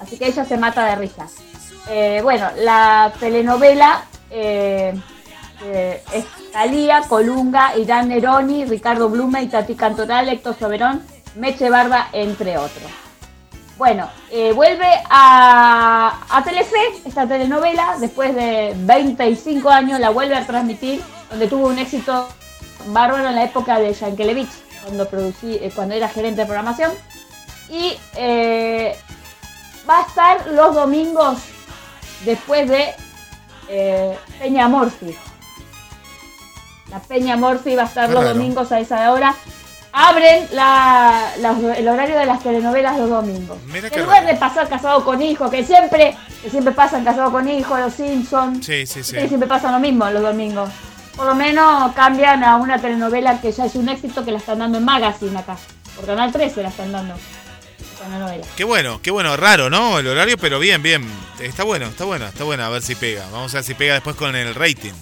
[0.00, 1.26] Así que ella se mata de risa.
[1.90, 4.94] Eh, bueno, la telenovela eh,
[5.64, 6.02] eh,
[6.52, 11.02] Talía, Colunga, Irán Neroni, Ricardo Blume Tati Cantoral, Héctor Soberón,
[11.36, 12.90] Meche Barba, entre otros.
[13.78, 20.46] Bueno, eh, vuelve a, a Telefe esta telenovela, después de 25 años la vuelve a
[20.46, 22.28] transmitir, donde tuvo un éxito
[22.86, 24.50] bárbaro en la época de Yankelevich,
[24.84, 26.92] cuando, producí, eh, cuando era gerente de programación.
[27.70, 28.96] Y eh,
[29.88, 31.38] va a estar los domingos
[32.24, 32.94] después de
[34.38, 35.16] Peña Morphy.
[36.92, 38.34] La Peña Morphy va a estar Qué los raro.
[38.34, 39.34] domingos a esa hora.
[39.94, 43.58] Abren la- la- el horario de las telenovelas los domingos.
[43.66, 44.26] Mira en lugar raro.
[44.32, 48.64] de pasar casado con hijo, que siempre, que siempre pasan casado con hijo, los Simpsons.
[48.64, 49.16] Sí, sí, sí.
[49.16, 50.70] Que siempre pasa lo mismo los domingos.
[51.16, 54.60] Por lo menos cambian a una telenovela que ya es un éxito que la están
[54.60, 55.56] dando en Magazine acá.
[55.94, 57.14] Por Canal 13 la están dando.
[58.56, 59.98] Qué bueno, qué bueno, raro, ¿no?
[59.98, 61.04] El horario, pero bien, bien.
[61.38, 63.24] Está bueno, está bueno, está bueno, a ver si pega.
[63.30, 64.92] Vamos a ver si pega después con el rating.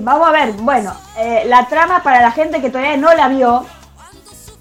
[0.00, 0.52] Vamos a ver.
[0.52, 3.64] Bueno, eh, la trama para la gente que todavía no la vio.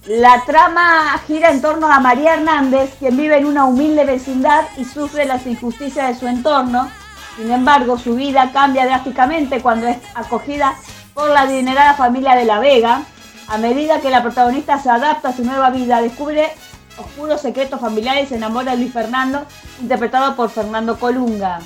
[0.05, 4.85] La trama gira en torno a María Hernández, quien vive en una humilde vecindad y
[4.85, 6.89] sufre las injusticias de su entorno.
[7.35, 10.75] Sin embargo, su vida cambia drásticamente cuando es acogida
[11.13, 13.03] por la adinerada familia de La Vega.
[13.47, 16.49] A medida que la protagonista se adapta a su nueva vida, descubre
[16.97, 19.45] oscuros secretos familiares y se enamora de Luis Fernando,
[19.81, 21.59] interpretado por Fernando Colunga.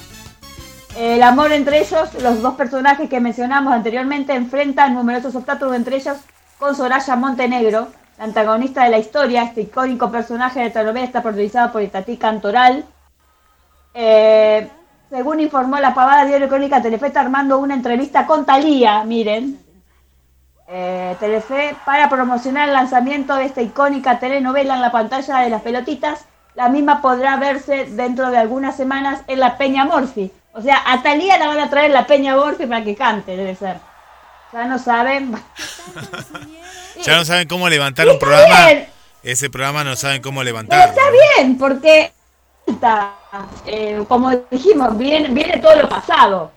[0.96, 6.18] El amor entre ellos, los dos personajes que mencionamos anteriormente, enfrentan numerosos obstáculos entre ellos
[6.60, 7.88] con Soraya Montenegro,
[8.20, 9.44] la antagonista de la historia.
[9.44, 12.86] Este icónico personaje de telenovela está protagonizado por Itatí Cantoral.
[13.96, 14.70] Eh,
[15.10, 19.60] según informó la pavada Diario Crónica, Telefe está armando una entrevista con Talía, miren.
[20.68, 25.64] Eh, Telefe, para promocionar el lanzamiento de esta icónica telenovela en la pantalla de las
[25.64, 26.26] pelotitas.
[26.54, 30.32] La misma podrá verse dentro de algunas semanas en la Peña Morphy.
[30.54, 33.56] O sea, a Talía la van a traer la Peña Morphy para que cante, debe
[33.56, 33.78] ser.
[34.52, 35.34] Ya no saben.
[37.04, 38.66] Ya no saben cómo levantar un programa.
[38.68, 38.88] bien.
[39.24, 40.86] Ese programa no saben cómo Pero levantarlo.
[40.86, 41.02] está
[41.38, 42.12] bien, porque
[42.68, 43.14] está,
[43.66, 46.52] eh, como dijimos, viene, viene todo lo pasado.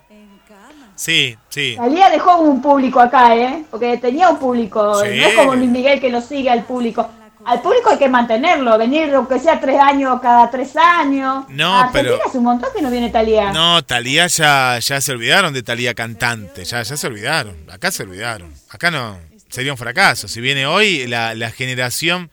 [0.95, 1.75] Sí, sí.
[1.77, 3.65] Talía dejó un público acá, ¿eh?
[3.71, 5.09] Porque tenía un público, Sí.
[5.17, 7.09] no es como Luis Miguel que lo sigue al público.
[7.47, 11.45] Al público hay que mantenerlo, venir aunque sea tres años cada tres años.
[11.49, 13.53] No, Argentina pero- hace un montón que no viene Talía.
[13.53, 16.65] No, Talía ya, ya se olvidaron de Talía cantante.
[16.65, 17.55] Ya, ya se olvidaron.
[17.71, 18.53] Acá se olvidaron.
[18.71, 19.17] Acá no.
[19.49, 20.27] Sería un fracaso.
[20.27, 22.31] Si viene hoy, la, la generación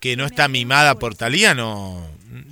[0.00, 2.02] que no está mimada por Talía, no.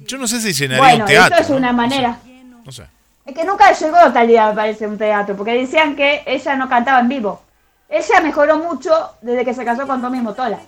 [0.06, 1.34] Yo no sé si llenaría bueno, un teatro.
[1.34, 1.56] esto es ¿no?
[1.56, 2.18] una manera.
[2.64, 2.84] No sé.
[3.26, 6.66] Es que nunca llegó Talía, me parece, a un teatro, porque decían que ella no
[6.68, 7.42] cantaba en vivo.
[7.90, 8.90] Ella mejoró mucho
[9.20, 10.58] desde que se casó con Tommy Motola.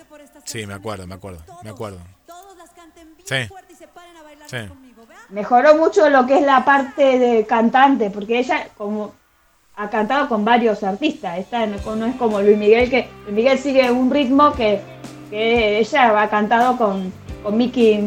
[0.45, 1.99] Sí, me acuerdo, me acuerdo, me acuerdo.
[3.25, 3.37] Sí.
[4.47, 4.57] Sí.
[5.31, 9.15] Mejoró mucho lo que es la parte de cantante, porque ella como
[9.77, 11.39] ha cantado con varios artistas.
[11.39, 14.81] Esta no, es como Luis Miguel, que Luis Miguel sigue un ritmo que,
[15.31, 17.13] que ella ha cantado con,
[17.43, 18.01] con Mickey y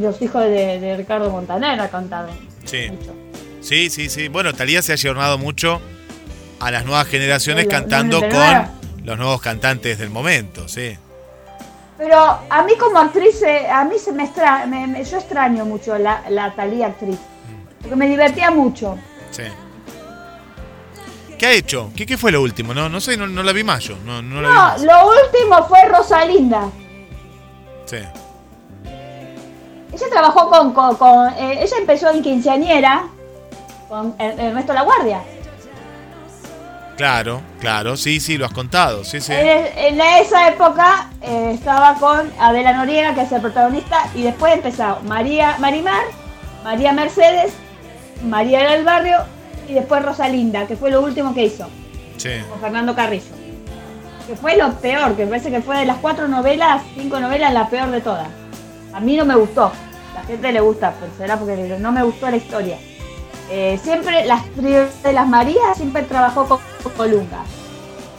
[0.00, 2.28] los hijos de, de Ricardo Montaner ha cantado.
[2.64, 2.90] Sí.
[2.90, 3.14] mucho.
[3.62, 4.28] Sí, sí, sí.
[4.28, 5.80] Bueno, Talía se ha ayornado mucho
[6.60, 10.98] a las nuevas generaciones Sí, lo- cantando lo- con los nuevos cantantes del momento, sí.
[12.02, 12.18] Pero
[12.50, 15.96] a mí como actriz, eh, a mí se me, extra, me- me- yo extraño mucho
[15.98, 17.16] la, la Talía actriz,
[17.80, 18.98] porque me divertía mucho.
[19.30, 19.44] Sí.
[21.38, 21.92] ¿Qué ha hecho?
[21.96, 22.74] ¿Qué, qué fue lo último?
[22.74, 23.94] No, no sé, no, no la vi más yo.
[24.04, 24.82] No, no la vi más.
[24.82, 26.70] lo último fue Rosalinda.
[27.84, 27.98] Sí.
[29.92, 33.04] Ella trabajó con, con- con, eh, ella empezó en quinceañera
[33.88, 35.20] con Er- Ernesto La Guardia.
[37.02, 39.32] Claro, claro, sí, sí, lo has contado, sí, sí.
[39.32, 44.52] En, en esa época eh, estaba con Adela Noriega, que es el protagonista, y después
[44.54, 46.04] empezó María Marimar,
[46.62, 47.54] María Mercedes,
[48.24, 49.16] María del Barrio
[49.68, 51.68] y después Rosalinda, que fue lo último que hizo
[52.18, 52.30] Sí.
[52.48, 53.34] con Fernando Carrillo.
[54.28, 57.52] Que fue lo peor, que me parece que fue de las cuatro novelas, cinco novelas,
[57.52, 58.28] la peor de todas.
[58.94, 59.72] A mí no me gustó.
[60.14, 62.78] La gente le gusta, pero será porque no me gustó la historia.
[63.54, 66.58] Eh, siempre las de las Marías siempre trabajó con,
[66.96, 67.44] Colunga.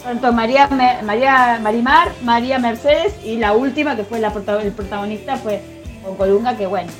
[0.04, 0.68] Tanto María,
[1.04, 5.60] María Marimar, María Mercedes y la última que fue la el protagonista fue
[6.04, 6.92] con Colunga, que bueno.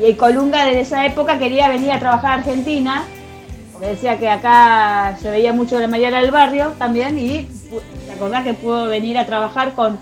[0.00, 3.04] Y el Colunga desde esa época quería venir a trabajar a Argentina,
[3.72, 7.48] porque decía que acá se veía mucho de María del Barrio también, y
[8.12, 10.00] acordás que pudo venir a trabajar con,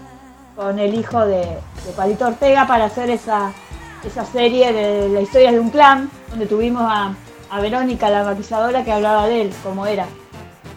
[0.57, 3.53] con el hijo de, de Palito Ortega para hacer esa,
[4.03, 7.15] esa serie de las historias de un clan, donde tuvimos a,
[7.55, 10.07] a Verónica, la maquilladora, que hablaba de él, cómo era.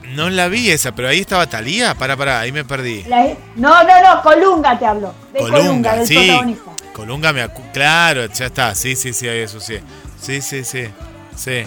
[0.09, 1.95] No la vi esa, pero ahí estaba Talía.
[1.95, 3.03] Para, para, ahí me perdí.
[3.03, 5.13] La- no, no, no, Colunga te hablo.
[5.33, 6.15] De Colunga, Colunga, del sí.
[6.15, 6.71] protagonista.
[6.93, 8.75] Colunga me acu- Claro, ya está.
[8.75, 9.79] Sí, sí, sí, eso sí.
[10.21, 10.87] Sí, sí, sí.
[11.35, 11.63] Sí.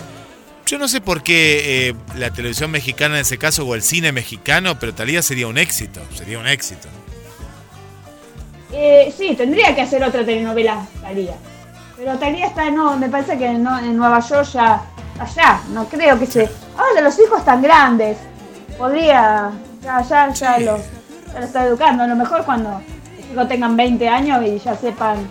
[0.67, 4.13] Yo no sé por qué eh, la televisión mexicana en ese caso o el cine
[4.13, 6.01] mexicano, pero Talía sería un éxito.
[6.15, 6.89] Sería un éxito.
[8.73, 11.35] Eh, sí, tendría que hacer otra telenovela, Talía.
[12.01, 14.81] Pero Talía está, no, me parece que no, en Nueva York ya,
[15.19, 16.49] allá, no creo que se...
[16.79, 18.17] Ahora los hijos están grandes,
[18.79, 19.51] podría,
[19.83, 20.65] ya, ya, ya, Sí.
[20.65, 22.05] lo, ya lo está educando.
[22.05, 22.71] A lo mejor cuando
[23.19, 25.29] los hijos tengan 20 años y ya sepan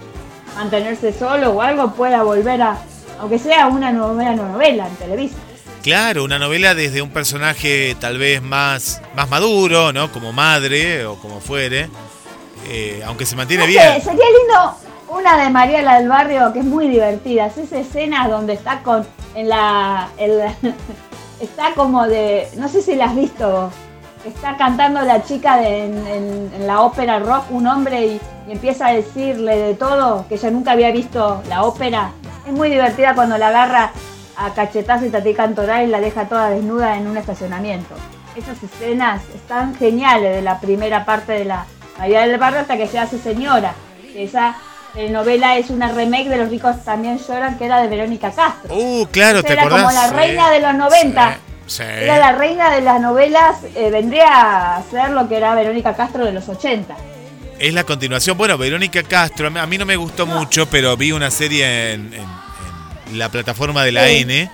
[0.56, 2.78] mantenerse solo o algo, pueda volver a,
[3.20, 5.38] aunque sea una novela, novela en Televisa.
[5.82, 10.12] Claro, una novela desde un personaje tal vez más, más maduro, ¿no?
[10.12, 11.90] Como madre o como fuere.
[12.68, 14.02] eh, aunque se mantiene No sé, bien.
[14.04, 14.78] Sería lindo
[15.10, 17.48] una de María la del Barrio que es muy divertida.
[17.48, 19.06] Es esa escena donde está con
[19.36, 20.10] en la,
[21.40, 23.72] está como de no sé si la has visto.
[24.26, 29.56] Está cantando la chica de- en, la ópera rock un hombre y, empieza a decirle
[29.56, 32.12] de todo que ella nunca había visto la ópera.
[32.48, 33.92] Es muy divertida cuando la agarra
[34.36, 37.94] a cachetazo y Tati Cantoral y la deja toda desnuda en un estacionamiento.
[38.36, 41.66] Esas escenas están geniales de la primera parte de la,
[42.00, 43.74] María del Barrio hasta que se hace señora.
[44.16, 44.56] Esa
[44.96, 48.76] eh, novela es una remake de Los ricos también lloran, que era de Verónica Castro.
[48.76, 49.84] Uh, claro, Esa ¿te era acordás?
[49.84, 50.16] como la Sí.
[50.16, 51.38] reina de los 90.
[51.68, 51.84] Sí.
[51.84, 56.26] Era la reina de las novelas, eh, vendría a ser lo que era Verónica Castro
[56.26, 56.96] de los 80.
[57.60, 58.38] Es la continuación.
[58.38, 62.26] Bueno, Verónica Castro, a mí- no me gustó mucho, pero vi una serie en, en-
[63.12, 64.08] en la plataforma de la.
[64.08, 64.50] N.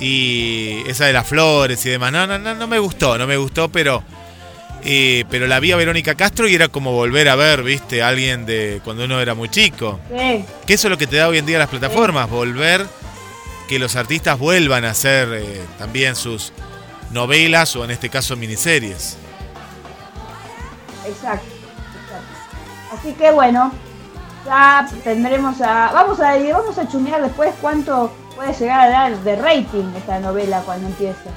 [0.00, 2.10] Y esa de las flores y demás.
[2.12, 4.02] No, no, no, no me gustó, no me gustó, pero.
[4.84, 8.08] Eh, pero la vi a Verónica Castro y era como volver a ver, viste, a
[8.08, 9.98] alguien de cuando uno era muy chico.
[10.10, 12.86] Sí, Que eso es lo que te da hoy en día las plataformas, volver,
[13.66, 16.52] que los artistas vuelvan a hacer eh, también sus
[17.12, 19.16] novelas o en este caso miniseries.
[21.06, 21.46] exacto,
[22.04, 22.98] exacto.
[22.98, 23.72] Así que bueno,
[24.44, 25.92] ya tendremos a.
[25.92, 30.60] Vamos a vamos a chumear después cuánto puede llegar a dar de rating esta novela
[30.66, 31.30] cuando empiece.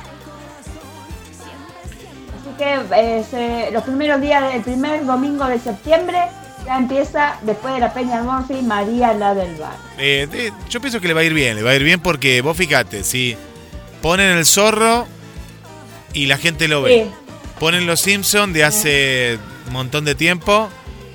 [2.58, 6.18] Que eh, se- los primeros días, el primer domingo de septiembre,
[6.66, 9.76] ya empieza después de la Peña Morphy, María la del Bar.
[9.98, 12.00] Eh, de- yo pienso que le va a ir bien, le va a ir bien
[12.00, 13.38] porque vos fíjate, si
[14.02, 15.08] ponen el zorro
[16.14, 17.12] y la gente lo ve, Sí.
[17.60, 20.70] ponen los Simpsons de hace un montón de tiempo,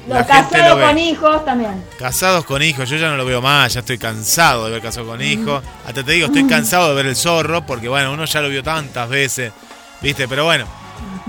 [0.08, 1.84] Los casados con hijos también.
[1.98, 5.08] Casados con hijos, yo ya no lo veo más, ya estoy cansado de ver casados
[5.08, 5.62] con hijos.
[5.86, 8.62] Hasta te digo, estoy cansado de ver el zorro, porque bueno, uno ya lo vio
[8.64, 9.52] tantas veces,
[10.00, 10.26] ¿viste?
[10.26, 10.66] Pero bueno,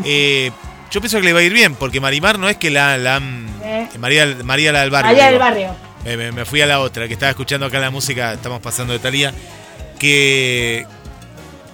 [0.04, 0.52] eh,
[0.92, 3.20] yo pienso que le va a ir bien, porque Marimar no es que la,
[3.92, 3.98] Sí.
[4.00, 5.12] María, María la del barrio.
[5.12, 5.44] María del digo.
[5.46, 5.76] Barrio.
[6.06, 8.94] Me, me- me fui a la otra, que estaba escuchando acá la música, estamos pasando
[8.94, 9.34] de Talía,
[10.00, 10.86] que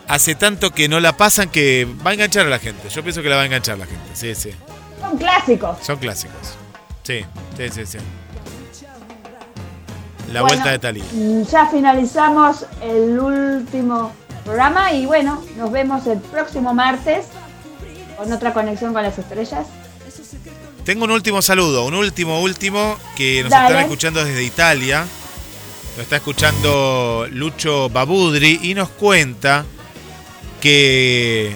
[0.08, 2.90] hace tanto que no la pasan que va a enganchar a la gente.
[2.90, 4.52] Yo pienso que la va a enganchar la gente, sí, sí.
[5.02, 5.78] Son clásicos.
[5.82, 6.56] Son clásicos.
[7.04, 7.26] Sí,
[7.58, 7.98] sí, sí, sí.
[10.32, 11.04] La Bueno, vuelta de Talía.
[11.12, 14.12] mm, Ya finalizamos el último
[14.46, 17.26] programa y bueno, nos vemos el próximo martes
[18.20, 19.66] con otra conexión con las estrellas.
[20.84, 23.68] Tengo un último saludo, un último, último, que nos Dale.
[23.68, 25.06] están escuchando desde Italia.
[25.96, 29.66] Nos está escuchando Lucho Babudri y nos cuenta
[30.62, 31.56] que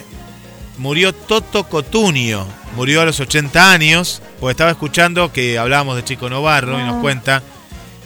[0.77, 2.45] murió Toto Cotunio.
[2.76, 6.88] Murió a los 80 años, porque estaba escuchando que hablábamos de Chico Novarro y Ah.
[6.88, 7.44] nos cuenta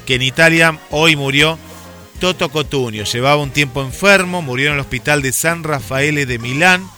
[0.05, 1.57] que en Italia hoy murió
[2.19, 3.03] Toto Cotunio.
[3.03, 6.89] Llevaba un tiempo enfermo, murió en el hospital de San Rafaele de Milán.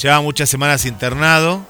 [0.00, 1.64] Llevaba muchas semanas internado.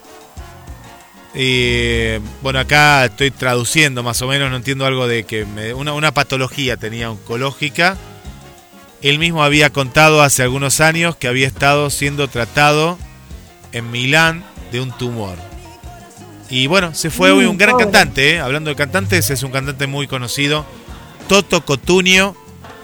[1.34, 5.94] Eh, bueno, acá estoy traduciendo más o menos, no entiendo algo de que me- una,
[5.94, 7.96] una patología tenía oncológica.
[9.00, 12.98] Él mismo había contado hace algunos años que había estado siendo tratado
[13.72, 15.36] en Milán de un tumor.
[16.50, 17.84] Y bueno, se fue hoy Mm, un gran pobre.
[17.86, 18.40] cantante, ¿eh?
[18.40, 20.66] hablando de cantantes, es un cantante muy conocido,
[21.28, 22.36] Toto Cotunio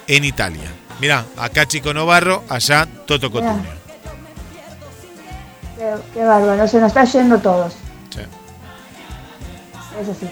[0.07, 0.73] en Italia.
[1.01, 3.31] Mirá, acá Chico Novarro, allá Toto.
[3.31, 3.78] Cotunio.
[5.79, 7.75] Qué, qué bárbaro, se nos está yendo todos.
[8.11, 8.21] Sí.
[10.01, 10.29] Eso sí.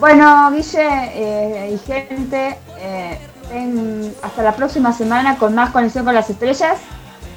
[0.00, 0.82] Bueno, Guille
[1.14, 3.18] eh, y gente, eh,
[4.22, 6.78] hasta la próxima semana con más conexión con las estrellas.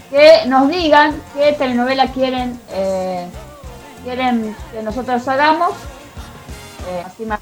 [0.10, 3.28] Que nos digan qué telenovela quieren eh,
[4.04, 5.74] quieren que nosotros hagamos.
[6.90, 7.40] Eh, así más.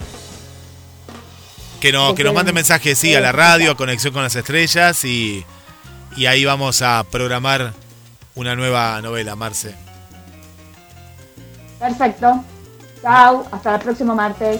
[1.79, 5.05] Que, no, que nos mande mensajes, sí, a la radio, a Conexión con las Estrellas
[5.05, 5.45] y,
[6.15, 7.73] y ahí vamos a programar
[8.33, 9.84] una nueva novela, Marce.
[11.85, 12.43] Perfecto.
[12.99, 14.59] Chao, hasta el próximo martes.